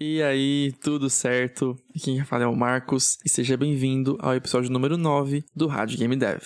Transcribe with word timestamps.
E 0.00 0.22
aí, 0.22 0.72
tudo 0.80 1.10
certo? 1.10 1.76
Quem 2.00 2.24
fala 2.24 2.44
é 2.44 2.46
o 2.46 2.54
Marcos 2.54 3.18
e 3.24 3.28
seja 3.28 3.56
bem-vindo 3.56 4.16
ao 4.20 4.32
episódio 4.32 4.70
número 4.70 4.96
9 4.96 5.44
do 5.56 5.66
Rádio 5.66 5.98
Game 5.98 6.14
Dev. 6.14 6.40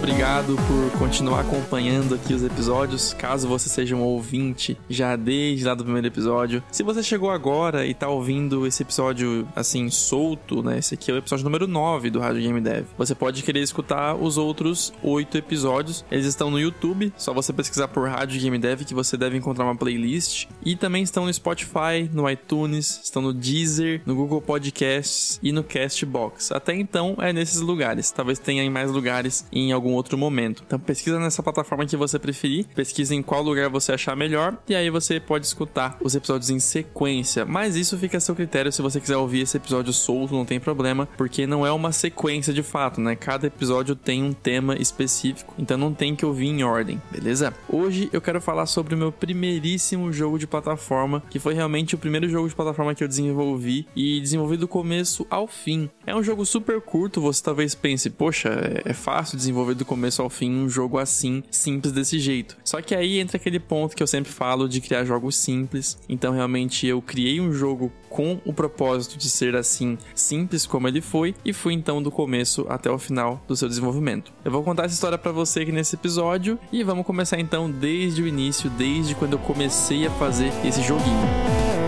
Obrigado 0.00 0.56
por 0.66 0.98
continuar 0.98 1.40
acompanhando 1.40 2.14
aqui 2.14 2.32
os 2.32 2.42
episódios. 2.42 3.12
Caso 3.12 3.46
você 3.46 3.68
seja 3.68 3.94
um 3.94 4.00
ouvinte 4.00 4.74
já 4.88 5.14
desde 5.14 5.66
lá 5.66 5.74
do 5.74 5.84
primeiro 5.84 6.06
episódio. 6.06 6.62
Se 6.72 6.82
você 6.82 7.02
chegou 7.02 7.30
agora 7.30 7.84
e 7.84 7.92
tá 7.92 8.08
ouvindo 8.08 8.66
esse 8.66 8.82
episódio 8.82 9.46
assim 9.54 9.90
solto, 9.90 10.62
né? 10.62 10.78
Esse 10.78 10.94
aqui 10.94 11.10
é 11.10 11.14
o 11.14 11.18
episódio 11.18 11.44
número 11.44 11.68
9 11.68 12.08
do 12.08 12.18
Rádio 12.18 12.40
Game 12.40 12.58
Dev. 12.62 12.86
Você 12.96 13.14
pode 13.14 13.42
querer 13.42 13.60
escutar 13.60 14.14
os 14.14 14.38
outros 14.38 14.90
oito 15.02 15.36
episódios. 15.36 16.02
Eles 16.10 16.24
estão 16.24 16.50
no 16.50 16.58
YouTube, 16.58 17.12
só 17.18 17.34
você 17.34 17.52
pesquisar 17.52 17.88
por 17.88 18.08
Rádio 18.08 18.40
Game 18.40 18.58
Dev 18.58 18.84
que 18.84 18.94
você 18.94 19.18
deve 19.18 19.36
encontrar 19.36 19.66
uma 19.66 19.76
playlist. 19.76 20.46
E 20.64 20.76
também 20.76 21.02
estão 21.02 21.26
no 21.26 21.32
Spotify, 21.32 22.08
no 22.10 22.28
iTunes, 22.28 23.02
estão 23.04 23.20
no 23.20 23.34
Deezer, 23.34 24.00
no 24.06 24.14
Google 24.14 24.40
Podcasts 24.40 25.38
e 25.42 25.52
no 25.52 25.62
Castbox. 25.62 26.52
Até 26.52 26.74
então 26.74 27.16
é 27.20 27.34
nesses 27.34 27.60
lugares. 27.60 28.10
Talvez 28.10 28.38
tenha 28.38 28.64
em 28.64 28.70
mais 28.70 28.90
lugares 28.90 29.44
em 29.52 29.72
algum 29.72 29.89
outro 29.92 30.16
momento. 30.16 30.62
Então 30.66 30.78
pesquisa 30.78 31.18
nessa 31.18 31.42
plataforma 31.42 31.86
que 31.86 31.96
você 31.96 32.18
preferir, 32.18 32.66
pesquisa 32.74 33.14
em 33.14 33.22
qual 33.22 33.42
lugar 33.42 33.68
você 33.68 33.92
achar 33.92 34.16
melhor 34.16 34.56
e 34.68 34.74
aí 34.74 34.90
você 34.90 35.20
pode 35.20 35.46
escutar 35.46 35.96
os 36.00 36.14
episódios 36.14 36.50
em 36.50 36.58
sequência. 36.58 37.44
Mas 37.44 37.76
isso 37.76 37.96
fica 37.98 38.18
a 38.18 38.20
seu 38.20 38.34
critério 38.34 38.72
se 38.72 38.82
você 38.82 39.00
quiser 39.00 39.16
ouvir 39.16 39.40
esse 39.40 39.56
episódio 39.56 39.92
solto, 39.92 40.34
não 40.34 40.44
tem 40.44 40.60
problema, 40.60 41.08
porque 41.16 41.46
não 41.46 41.66
é 41.66 41.72
uma 41.72 41.92
sequência 41.92 42.52
de 42.52 42.62
fato, 42.62 43.00
né? 43.00 43.16
Cada 43.16 43.46
episódio 43.46 43.94
tem 43.94 44.22
um 44.22 44.32
tema 44.32 44.76
específico, 44.76 45.54
então 45.58 45.76
não 45.76 45.92
tem 45.92 46.14
que 46.14 46.24
ouvir 46.24 46.48
em 46.48 46.62
ordem, 46.62 47.00
beleza? 47.10 47.54
Hoje 47.68 48.08
eu 48.12 48.20
quero 48.20 48.40
falar 48.40 48.66
sobre 48.66 48.94
o 48.94 48.98
meu 48.98 49.12
primeiríssimo 49.12 50.12
jogo 50.12 50.38
de 50.38 50.46
plataforma, 50.46 51.22
que 51.30 51.38
foi 51.38 51.54
realmente 51.54 51.94
o 51.94 51.98
primeiro 51.98 52.28
jogo 52.28 52.48
de 52.48 52.54
plataforma 52.54 52.94
que 52.94 53.04
eu 53.04 53.08
desenvolvi 53.08 53.86
e 53.94 54.20
desenvolvi 54.20 54.56
do 54.56 54.68
começo 54.68 55.26
ao 55.30 55.46
fim. 55.46 55.90
É 56.06 56.14
um 56.14 56.22
jogo 56.22 56.44
super 56.44 56.80
curto, 56.80 57.20
você 57.20 57.42
talvez 57.42 57.74
pense, 57.74 58.10
poxa, 58.10 58.50
é 58.84 58.92
fácil 58.92 59.36
desenvolver 59.36 59.74
do 59.80 59.84
começo 59.84 60.22
ao 60.22 60.30
fim 60.30 60.50
um 60.50 60.68
jogo 60.68 60.98
assim, 60.98 61.42
simples 61.50 61.92
desse 61.92 62.18
jeito. 62.18 62.56
Só 62.64 62.80
que 62.80 62.94
aí 62.94 63.18
entra 63.18 63.36
aquele 63.36 63.58
ponto 63.58 63.96
que 63.96 64.02
eu 64.02 64.06
sempre 64.06 64.30
falo 64.30 64.68
de 64.68 64.80
criar 64.80 65.04
jogos 65.04 65.36
simples. 65.36 65.98
Então 66.08 66.32
realmente 66.32 66.86
eu 66.86 67.02
criei 67.02 67.40
um 67.40 67.52
jogo 67.52 67.92
com 68.08 68.40
o 68.44 68.52
propósito 68.52 69.16
de 69.16 69.30
ser 69.30 69.56
assim, 69.56 69.96
simples 70.14 70.66
como 70.66 70.88
ele 70.88 71.00
foi, 71.00 71.34
e 71.44 71.52
fui 71.52 71.72
então 71.74 72.02
do 72.02 72.10
começo 72.10 72.66
até 72.68 72.90
o 72.90 72.98
final 72.98 73.42
do 73.46 73.56
seu 73.56 73.68
desenvolvimento. 73.68 74.32
Eu 74.44 74.50
vou 74.50 74.62
contar 74.62 74.84
essa 74.84 74.94
história 74.94 75.18
para 75.18 75.32
você 75.32 75.60
aqui 75.60 75.72
nesse 75.72 75.94
episódio 75.94 76.58
e 76.72 76.82
vamos 76.82 77.06
começar 77.06 77.40
então 77.40 77.70
desde 77.70 78.22
o 78.22 78.26
início, 78.26 78.68
desde 78.70 79.14
quando 79.14 79.34
eu 79.34 79.38
comecei 79.38 80.06
a 80.06 80.10
fazer 80.10 80.52
esse 80.64 80.82
joguinho. 80.82 81.79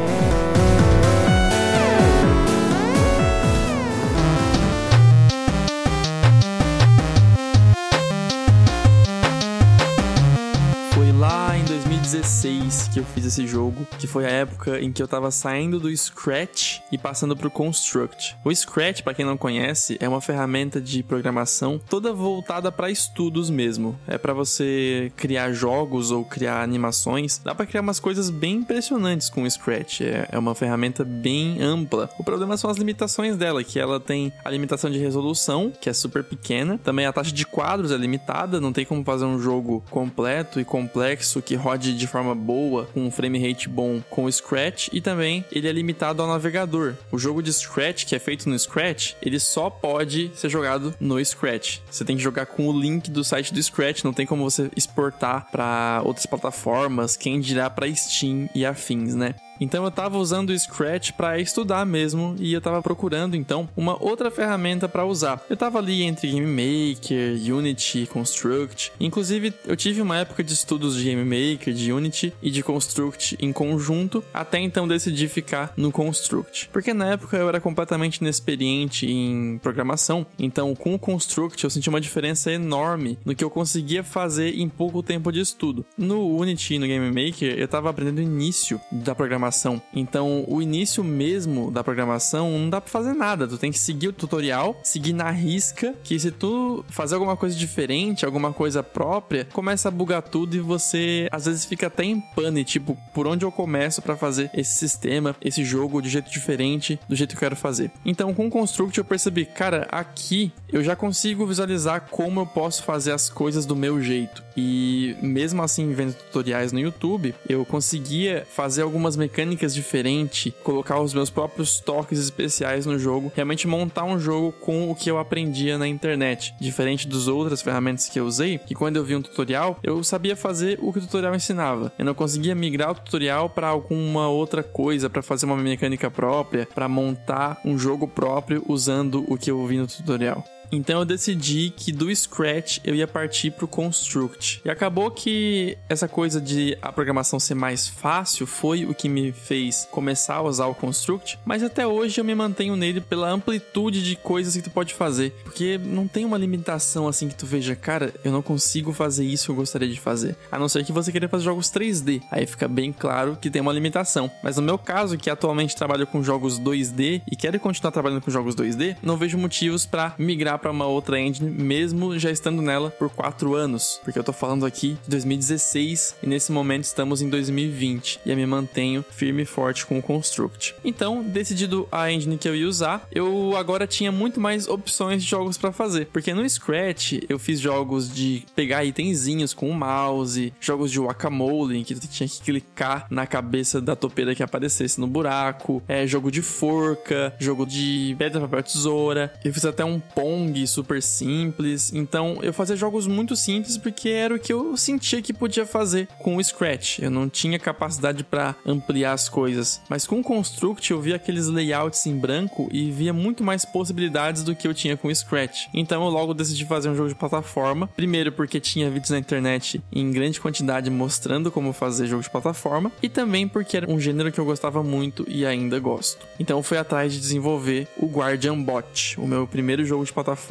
Que 12.93 13.01
eu 13.01 13.05
fiz 13.05 13.25
esse 13.25 13.47
jogo, 13.47 13.87
que 13.99 14.07
foi 14.07 14.27
a 14.27 14.31
época 14.31 14.81
em 14.81 14.93
que 14.93 15.03
eu 15.03 15.09
tava 15.09 15.31
saindo 15.31 15.81
do 15.81 15.95
Scratch 15.97 16.81
e 16.91 16.99
passando 16.99 17.37
pro 17.37 17.51
Construct. 17.51 18.37
O 18.45 18.55
Scratch, 18.55 19.03
para 19.03 19.15
quem 19.15 19.25
não 19.25 19.37
conhece, 19.37 19.97
é 20.01 20.09
uma 20.09 20.21
ferramenta 20.21 20.81
de 20.81 21.03
programação 21.03 21.81
toda 21.89 22.13
voltada 22.13 22.71
para 22.71 22.91
estudos 22.91 23.51
mesmo. 23.51 23.99
É 24.07 24.19
para 24.19 24.33
você 24.33 25.11
criar 25.17 25.53
jogos 25.53 26.11
ou 26.11 26.25
criar 26.25 26.63
animações. 26.63 27.39
Dá 27.39 27.55
para 27.55 27.67
criar 27.67 27.81
umas 27.81 27.99
coisas 28.01 28.31
bem 28.31 28.57
impressionantes 28.57 29.31
com 29.31 29.43
o 29.43 29.51
Scratch. 29.51 30.03
É, 30.03 30.29
é 30.31 30.39
uma 30.39 30.55
ferramenta 30.55 31.05
bem 31.05 31.63
ampla. 31.63 32.11
O 32.19 32.25
problema 32.25 32.57
são 32.57 32.71
as 32.71 32.77
limitações 32.77 33.37
dela, 33.37 33.65
que 33.65 33.79
ela 33.79 33.99
tem 33.99 34.33
a 34.45 34.51
limitação 34.51 34.91
de 34.91 34.99
resolução, 34.99 35.73
que 35.81 35.89
é 35.89 35.93
super 35.93 36.23
pequena. 36.23 36.79
Também 36.79 37.07
a 37.07 37.13
taxa 37.13 37.33
de 37.33 37.47
quadros 37.47 37.91
é 37.91 37.97
limitada, 37.97 38.61
não 38.61 38.73
tem 38.73 38.85
como 38.85 39.05
fazer 39.05 39.25
um 39.25 39.39
jogo 39.39 39.83
completo 39.91 40.61
e 40.61 40.65
complexo 40.65 40.93
complexo 41.23 41.43
que 41.43 41.55
rode 41.55 41.97
de 41.97 42.07
forma 42.07 42.35
boa, 42.35 42.82
com 42.93 43.05
um 43.07 43.11
frame 43.11 43.39
rate 43.39 43.69
bom 43.69 44.01
com 44.11 44.25
o 44.25 44.33
Scratch 44.33 44.89
e 44.93 45.01
também 45.01 45.45
ele 45.53 45.69
é 45.69 45.73
limitado 45.73 46.23
ao 46.23 46.29
navegador. 46.29 46.95
O 47.11 47.19
jogo 47.19 47.43
de 47.43 47.53
Scratch, 47.53 48.05
que 48.07 48.15
é 48.15 48.19
feito 48.19 48.49
no 48.49 48.59
Scratch, 48.59 49.15
ele 49.23 49.39
só 49.39 49.71
pode 49.71 50.31
ser 50.35 50.49
jogado 50.49 50.95
no 51.01 51.23
Scratch. 51.25 51.79
Você 51.91 52.05
tem 52.05 52.17
que 52.17 52.23
jogar 52.23 52.47
com 52.47 52.69
o 52.69 52.79
link 52.79 53.11
do 53.11 53.25
site 53.25 53.53
do 53.53 53.63
Scratch, 53.63 54.05
não 54.05 54.13
tem 54.13 54.27
como 54.27 54.49
você 54.49 54.71
exportar 54.77 55.49
para 55.51 56.03
outras 56.05 56.27
plataformas, 56.27 57.17
quem 57.17 57.41
dirá 57.41 57.69
para 57.71 57.93
Steam 57.95 58.49
e 58.55 58.65
afins, 58.65 59.15
né? 59.15 59.35
Então 59.63 59.85
eu 59.85 59.93
tava 59.93 60.19
usando 60.19 60.51
o 60.51 60.59
Scratch 60.59 61.13
para 61.13 61.39
estudar 61.39 61.87
mesmo 61.87 62.35
e 62.41 62.53
eu 62.53 62.61
tava 62.61 62.83
procurando 62.83 63.37
então 63.37 63.69
uma 63.77 63.97
outra 64.03 64.29
ferramenta 64.29 64.89
para 64.89 65.05
usar. 65.05 65.41
Eu 65.49 65.57
tava 65.57 65.79
ali 65.79 66.03
entre 66.03 66.33
Game 66.33 66.47
Maker, 66.47 67.55
Unity, 67.55 68.07
Construct. 68.07 68.91
Inclusive 68.99 69.55
eu 69.65 69.77
tive 69.77 70.03
uma 70.03 70.19
época 70.19 70.43
de 70.43 70.53
estudos 70.53 70.97
de 70.97 71.05
Game 71.05 71.25
Maker, 71.25 71.73
de 71.73 71.93
Unity 71.93 72.33
e 72.43 72.51
de 72.51 72.61
Construct 72.61 73.37
em 73.39 73.53
conjunto, 73.53 74.25
até 74.35 74.59
então 74.59 74.89
decidi 74.89 75.29
ficar 75.29 75.73
no 75.77 75.93
Construct. 75.93 76.69
Porque 76.73 76.93
na 76.93 77.13
época 77.13 77.37
eu 77.37 77.49
era 77.49 77.61
completamente 77.61 78.17
inexperiente 78.17 79.07
em 79.09 79.59
programação, 79.59 80.27
então 80.41 80.75
com 80.75 80.93
o 80.95 80.99
Construct 80.99 81.63
eu 81.63 81.71
senti 81.71 81.89
uma 81.89 82.01
diferença 82.01 82.51
enorme 82.51 83.17
no 83.25 83.33
que 83.33 83.45
eu 83.45 83.51
conseguia 83.51 84.03
fazer 84.03 84.59
em 84.59 84.69
pouco 84.69 85.05
tempo 85.05 85.31
de 85.31 85.39
estudo. 85.39 85.87
No 85.97 86.37
Unity 86.37 86.75
e 86.75 86.79
no 86.81 86.87
Game 86.87 87.07
Maker 87.07 87.57
eu 87.57 87.69
tava 87.69 87.91
aprendendo 87.91 88.19
o 88.19 88.23
início 88.23 88.81
da 88.91 89.15
programação 89.15 89.52
programação. 89.53 89.81
Então, 89.93 90.45
o 90.49 90.63
início 90.63 91.05
mesmo 91.05 91.71
da 91.71 91.85
programação 91.85 92.59
não 92.59 92.71
dá 92.71 92.81
para 92.81 92.91
fazer 92.91 93.13
nada. 93.13 93.47
Tu 93.47 93.59
tem 93.59 93.71
que 93.71 93.79
seguir 93.79 94.09
o 94.09 94.13
tutorial, 94.13 94.81
seguir 94.83 95.13
na 95.13 95.31
risca, 95.31 95.95
que 96.03 96.19
se 96.19 96.31
tu 96.31 96.85
fazer 96.89 97.15
alguma 97.15 97.37
coisa 97.37 97.55
diferente, 97.55 98.25
alguma 98.25 98.53
coisa 98.53 98.83
própria, 98.83 99.47
começa 99.53 99.89
a 99.89 99.91
bugar 99.91 100.23
tudo 100.23 100.57
e 100.57 100.61
você 100.61 101.29
às 101.31 101.45
vezes 101.45 101.65
fica 101.65 101.87
até 101.87 102.05
em 102.05 102.21
pane, 102.21 102.65
tipo, 102.65 102.97
por 103.15 103.27
onde 103.27 103.45
eu 103.45 103.53
começo 103.53 104.01
para 104.01 104.17
fazer 104.17 104.51
esse 104.55 104.77
sistema, 104.77 105.37
esse 105.41 105.63
jogo 105.65 106.01
de 106.01 106.09
jeito 106.09 106.31
diferente, 106.31 106.99
do 107.09 107.15
jeito 107.15 107.31
que 107.31 107.37
eu 107.37 107.41
quero 107.41 107.57
fazer. 107.57 107.91
Então, 108.05 108.33
com 108.33 108.47
o 108.47 108.51
Construct 108.51 108.97
eu 108.97 109.05
percebi, 109.05 109.45
cara, 109.45 109.87
aqui 109.91 110.53
eu 110.73 110.83
já 110.83 110.97
consigo 110.97 111.47
visualizar 111.47 112.09
como 112.11 112.41
eu 112.41 112.47
posso 112.47 112.83
fazer 112.83 113.13
as 113.13 113.29
coisas 113.29 113.67
do 113.67 113.77
meu 113.77 114.01
jeito. 114.01 114.43
E 114.57 115.17
mesmo 115.23 115.63
assim, 115.63 115.93
vendo 115.93 116.15
tutoriais 116.15 116.73
no 116.73 116.81
YouTube, 116.81 117.35
eu 117.49 117.65
conseguia 117.65 118.47
fazer 118.51 118.83
algumas 118.83 119.17
mecânicas 119.17 119.75
diferentes, 119.75 120.53
colocar 120.63 121.01
os 121.01 121.15
meus 121.15 121.31
próprios 121.31 121.81
toques 121.81 122.19
especiais 122.19 122.87
no 122.87 122.99
jogo, 122.99 123.33
realmente 123.35 123.67
montar 123.67 124.05
um 124.05 124.19
jogo 124.19 124.53
com 124.53 124.91
o 124.91 124.95
que 124.95 125.11
eu 125.11 125.19
aprendia 125.19 125.79
na 125.79 125.89
internet. 125.89 126.55
Diferente 126.61 127.09
das 127.09 127.29
outras 127.29 127.63
ferramentas 127.63 128.09
que 128.09 128.19
eu 128.19 128.27
usei, 128.27 128.59
que 128.59 128.75
quando 128.75 128.97
eu 128.97 129.05
vi 129.05 129.17
um 129.17 129.23
tutorial, 129.23 129.79
eu 129.83 130.03
sabia 130.05 130.37
fazer 130.37 130.79
o 130.81 130.93
que 130.93 130.99
o 130.99 131.03
tutorial 131.03 131.35
ensinava. 131.35 131.93
Eu 131.99 132.05
não 132.05 132.15
conseguia 132.15 132.55
migrar 132.55 132.91
o 132.91 132.95
tutorial 132.95 133.49
para 133.49 133.69
alguma 133.69 134.29
outra 134.29 134.63
coisa, 134.63 135.09
para 135.09 135.23
fazer 135.23 135.47
uma 135.47 135.57
mecânica 135.57 136.11
própria, 136.11 136.67
para 136.67 136.89
montar 136.89 137.61
um 137.65 137.79
jogo 137.79 138.07
próprio 138.07 138.65
usando 138.69 139.25
o 139.29 139.37
que 139.37 139.51
eu 139.51 139.67
vi 139.67 139.79
no 139.79 139.87
tutorial. 139.87 140.45
Então 140.73 141.01
eu 141.01 141.05
decidi 141.05 141.71
que 141.77 141.93
do 141.93 142.15
Scratch 142.15 142.79
eu 142.83 142.95
ia 142.95 143.07
partir 143.07 143.51
pro 143.51 143.69
Construct. 143.69 144.63
E 144.65 144.71
acabou 144.71 145.11
que 145.11 145.77
essa 145.89 146.09
coisa 146.09 146.41
de 146.41 146.77
a 146.81 146.91
programação 146.91 147.39
ser 147.39 147.55
mais 147.55 147.87
fácil 147.87 148.47
foi 148.47 148.87
o 148.87 148.95
que 148.95 149.09
me 149.09 149.33
fez 149.33 149.87
começar 149.91 150.37
a 150.37 150.43
usar 150.43 150.67
o 150.67 150.75
Construct, 150.75 151.39
mas 151.45 151.63
até 151.63 151.87
hoje 151.87 152.19
eu 152.19 152.25
me 152.25 152.35
mantenho 152.35 152.75
nele 152.75 153.01
pela 153.01 153.31
amplitude 153.31 154.03
de 154.03 154.17
coisas 154.17 154.57
que 154.57 154.63
tu 154.63 154.71
pode 154.71 154.95
fazer, 154.95 155.33
porque 155.45 155.79
não 155.79 156.09
tem 156.09 156.25
uma 156.25 156.39
limitação 156.39 157.07
assim 157.07 157.29
que 157.29 157.35
tu 157.35 157.45
veja, 157.45 157.77
cara, 157.77 158.15
eu 158.25 158.33
não 158.33 158.41
consigo 158.41 158.93
fazer 158.93 159.25
isso 159.25 159.47
que 159.47 159.51
eu 159.51 159.57
gostaria 159.57 159.89
de 159.89 160.01
fazer, 160.01 160.37
a 160.51 160.59
não 160.59 160.69
ser 160.69 160.85
que 160.85 160.93
você 160.93 161.13
queira 161.13 161.29
fazer 161.29 161.45
jogos 161.45 161.69
3D. 161.69 162.23
Aí 162.31 162.47
fica 162.47 162.67
bem 162.67 162.93
claro 162.93 163.37
que 163.41 163.51
tem 163.51 163.61
uma 163.61 163.73
limitação. 163.73 164.31
Mas 164.43 164.57
no 164.57 164.63
meu 164.63 164.79
caso, 164.79 165.19
que 165.19 165.29
atualmente 165.29 165.77
trabalho 165.77 166.07
com 166.07 166.23
jogos 166.23 166.59
2D 166.59 167.23
e 167.31 167.37
quero 167.37 167.61
continuar 167.61 167.93
trabalhando 167.93 168.23
com 168.23 168.31
jogos 168.31 168.55
2D, 168.55 168.97
não 169.03 169.17
vejo 169.17 169.37
motivos 169.37 169.85
para 169.85 170.15
migrar 170.19 170.59
para 170.63 170.71
uma 170.71 170.87
outra 170.87 171.21
engine, 171.21 171.51
mesmo 171.51 172.17
já 172.17 172.31
estando 172.31 172.63
nela 172.63 172.91
por 172.91 173.11
quatro 173.11 173.57
anos. 173.57 174.01
Porque 174.05 174.19
eu 174.19 174.23
tô 174.23 174.33
falando 174.33 174.65
aqui 174.65 174.97
de 175.03 175.11
2016 175.11 176.17
e 176.23 176.27
nesse 176.27 176.53
momento 176.53 176.85
estamos 176.85 177.21
em 177.21 177.29
2020 177.29 178.21
e 178.25 178.31
eu 178.31 178.37
me 178.37 178.47
mantenho 178.47 179.05
firme 179.11 179.43
e 179.43 179.45
forte 179.45 179.85
com 179.85 179.99
o 179.99 180.03
Construct. 180.03 180.75
Então, 180.85 181.23
decidido 181.23 181.89
a 181.91 182.11
engine 182.11 182.39
que 182.39 182.49
eu 182.49 182.55
ia 182.55 182.69
usar, 182.69 183.07
eu 183.11 183.57
agora 183.57 183.87
tinha 183.87 184.13
muito 184.13 184.41
mais 184.41 184.69
opções 184.69 185.23
de 185.23 185.29
jogos 185.29 185.59
para 185.59 185.73
fazer. 185.73 186.07
Porque 186.13 186.33
no 186.33 186.49
Scratch 186.49 187.15
eu 187.29 187.39
fiz 187.39 187.59
jogos 187.59 188.13
de 188.13 188.45
pegar 188.55 188.85
itenzinhos 188.85 189.53
com 189.53 189.69
o 189.69 189.75
mouse, 189.75 190.53
jogos 190.61 190.93
de 190.93 191.01
Wacamole, 191.01 191.77
em 191.77 191.83
que 191.83 191.95
tu 191.95 192.07
tinha 192.07 192.29
que 192.29 192.41
clicar 192.41 193.07
na 193.11 193.27
cabeça 193.27 193.81
da 193.81 193.97
topeira 193.97 194.35
que 194.35 194.43
aparecesse 194.43 195.01
no 195.01 195.09
buraco, 195.09 195.83
é, 195.89 196.07
jogo 196.07 196.31
de 196.31 196.43
forca, 196.43 197.35
jogo 197.41 197.67
de 197.67 198.15
pedra, 198.17 198.41
papel, 198.43 198.63
tesoura. 198.63 199.33
Eu 199.45 199.53
fiz 199.53 199.65
até 199.65 199.85
um 199.85 199.99
Pong 199.99 200.52
Pong 200.53 200.67
super 200.67 201.03
simples. 201.03 201.93
Então 201.93 202.39
eu 202.43 202.53
fazia 202.53 202.77
jogos 202.77 203.07
muito 203.07 203.35
simples 203.35 203.79
porque 203.79 204.11
era 204.11 204.35
o 204.35 204.39
que 204.39 204.53
eu 204.53 204.77
sentia 204.77 205.23
que 205.23 205.33
podia 205.33 205.65
fazer 205.65 206.07
com 206.19 206.37
o 206.37 206.45
Scratch. 206.45 206.99
Eu 206.99 207.11
não 207.11 207.29
tinha 207.29 207.59
capacidade 207.59 208.23
para 208.23 208.55
ampliar 208.67 209.13
as 209.13 209.29
coisas. 209.29 209.81
Mas 209.89 210.07
com 210.07 210.21
o 210.21 210.23
Construct 210.23 210.91
eu 210.91 211.01
via 211.01 211.17
aqueles 211.17 211.47
layouts 211.47 212.07
em 212.07 212.17
branco 212.17 212.69
e 212.71 212.91
via 212.91 213.13
muito 213.13 213.43
mais 213.43 213.65
possibilidades 213.65 214.43
do 214.43 214.55
que 214.55 214.69
eu 214.69 214.75
tinha 214.75 214.97
com 214.97 215.09
o 215.09 215.15
Scratch. 215.15 215.69
Então 215.73 216.05
eu 216.05 216.11
logo 216.11 216.35
decidi 216.35 216.65
fazer 216.67 216.91
um 216.91 216.95
jogo 216.95 217.09
de 217.09 217.15
plataforma. 217.15 217.89
Primeiro 217.89 218.31
porque 218.33 218.61
tinha 218.61 218.91
vídeos 218.91 219.11
na 219.11 219.19
internet 219.19 219.83
em 219.91 220.11
grande 220.11 220.41
quantidade 220.41 220.91
mostrando 220.91 221.51
como 221.51 221.73
fazer 221.73 222.07
jogo 222.07 222.23
de 222.23 222.31
plataforma 222.31 222.93
e 223.03 223.09
também 223.09 223.49
porque 223.49 223.77
era 223.77 223.91
um 223.91 223.99
gênero 223.99 224.31
que 224.31 224.39
eu 224.39 224.45
gostava 224.45 224.83
muito 224.83 225.25
e 225.29 225.47
ainda 225.47 225.79
gosto. 225.79 226.27
Então 226.39 226.59
eu 226.59 226.63
fui 226.63 226.77
atrás 226.77 227.13
de 227.13 227.21
desenvolver 227.21 227.89
o 227.97 228.07
Guardian 228.07 228.61
Bot, 228.61 229.19
o 229.19 229.27
meu 229.27 229.47
primeiro 229.47 229.85
jogo 229.85 230.05
de 230.05 230.13
plataforma 230.13 230.42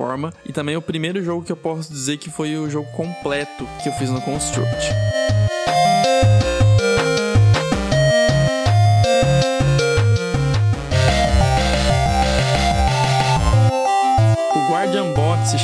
e 0.46 0.52
também 0.54 0.76
o 0.76 0.82
primeiro 0.82 1.24
jogo 1.24 1.44
que 1.44 1.52
eu 1.52 1.58
posso 1.58 1.92
dizer 1.92 2.18
que 2.18 2.30
foi 2.30 2.58
o 2.58 2.70
jogo 2.70 2.90
completo 2.92 3.68
que 3.84 3.90
eu 3.90 3.94
fiz 3.94 4.10
no 4.10 4.22
Construct. 4.22 5.31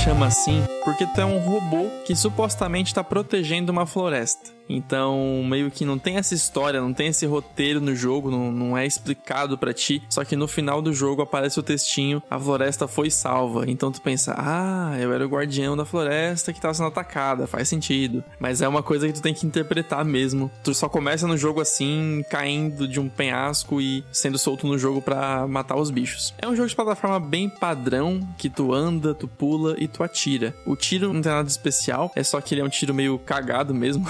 Chama 0.07 0.27
assim 0.27 0.63
porque 0.87 1.05
tu 1.05 1.19
é 1.19 1.25
um 1.25 1.37
robô 1.37 1.89
que 2.05 2.15
supostamente 2.15 2.91
está 2.91 3.03
protegendo 3.03 3.73
uma 3.73 3.85
floresta. 3.85 4.55
Então, 4.69 5.43
meio 5.45 5.71
que 5.71 5.85
não 5.85 5.97
tem 5.97 6.17
essa 6.17 6.33
história, 6.33 6.81
não 6.81 6.93
tem 6.93 7.07
esse 7.07 7.25
roteiro 7.25 7.79
no 7.79 7.95
jogo, 7.95 8.29
não, 8.29 8.51
não 8.51 8.77
é 8.77 8.85
explicado 8.85 9.57
para 9.57 9.73
ti. 9.73 10.03
Só 10.09 10.25
que 10.25 10.35
no 10.35 10.45
final 10.45 10.81
do 10.81 10.93
jogo 10.93 11.21
aparece 11.21 11.57
o 11.57 11.63
textinho: 11.63 12.21
a 12.29 12.37
floresta 12.37 12.85
foi 12.85 13.09
salva. 13.09 13.63
Então 13.67 13.91
tu 13.91 14.01
pensa: 14.01 14.35
ah, 14.37 14.95
eu 14.99 15.13
era 15.13 15.25
o 15.25 15.29
guardião 15.29 15.75
da 15.75 15.85
floresta 15.85 16.51
que 16.51 16.59
tava 16.59 16.73
sendo 16.73 16.87
atacada, 16.87 17.47
faz 17.47 17.69
sentido. 17.69 18.23
Mas 18.39 18.61
é 18.61 18.67
uma 18.67 18.83
coisa 18.83 19.07
que 19.07 19.13
tu 19.13 19.21
tem 19.21 19.33
que 19.33 19.47
interpretar 19.47 20.03
mesmo. 20.03 20.51
Tu 20.65 20.73
só 20.73 20.89
começa 20.89 21.27
no 21.27 21.37
jogo 21.37 21.61
assim, 21.61 22.23
caindo 22.29 22.87
de 22.87 22.99
um 22.99 23.07
penhasco 23.07 23.79
e 23.79 24.03
sendo 24.11 24.37
solto 24.37 24.67
no 24.67 24.77
jogo 24.77 25.01
para 25.01 25.47
matar 25.47 25.77
os 25.77 25.89
bichos. 25.89 26.33
É 26.39 26.47
um 26.47 26.55
jogo 26.55 26.67
de 26.67 26.75
plataforma 26.75 27.21
bem 27.21 27.49
padrão 27.49 28.19
que 28.37 28.49
tu 28.49 28.73
anda, 28.73 29.13
tu 29.13 29.29
pula 29.29 29.75
e 29.77 29.87
tu 29.87 29.96
atira. 30.03 30.53
O 30.65 30.75
tiro 30.75 31.13
não 31.13 31.21
tem 31.21 31.31
nada 31.31 31.43
de 31.43 31.51
especial, 31.51 32.11
é 32.15 32.23
só 32.23 32.39
que 32.41 32.53
ele 32.53 32.61
é 32.61 32.63
um 32.63 32.69
tiro 32.69 32.93
meio 32.93 33.17
cagado 33.19 33.73
mesmo. 33.73 34.05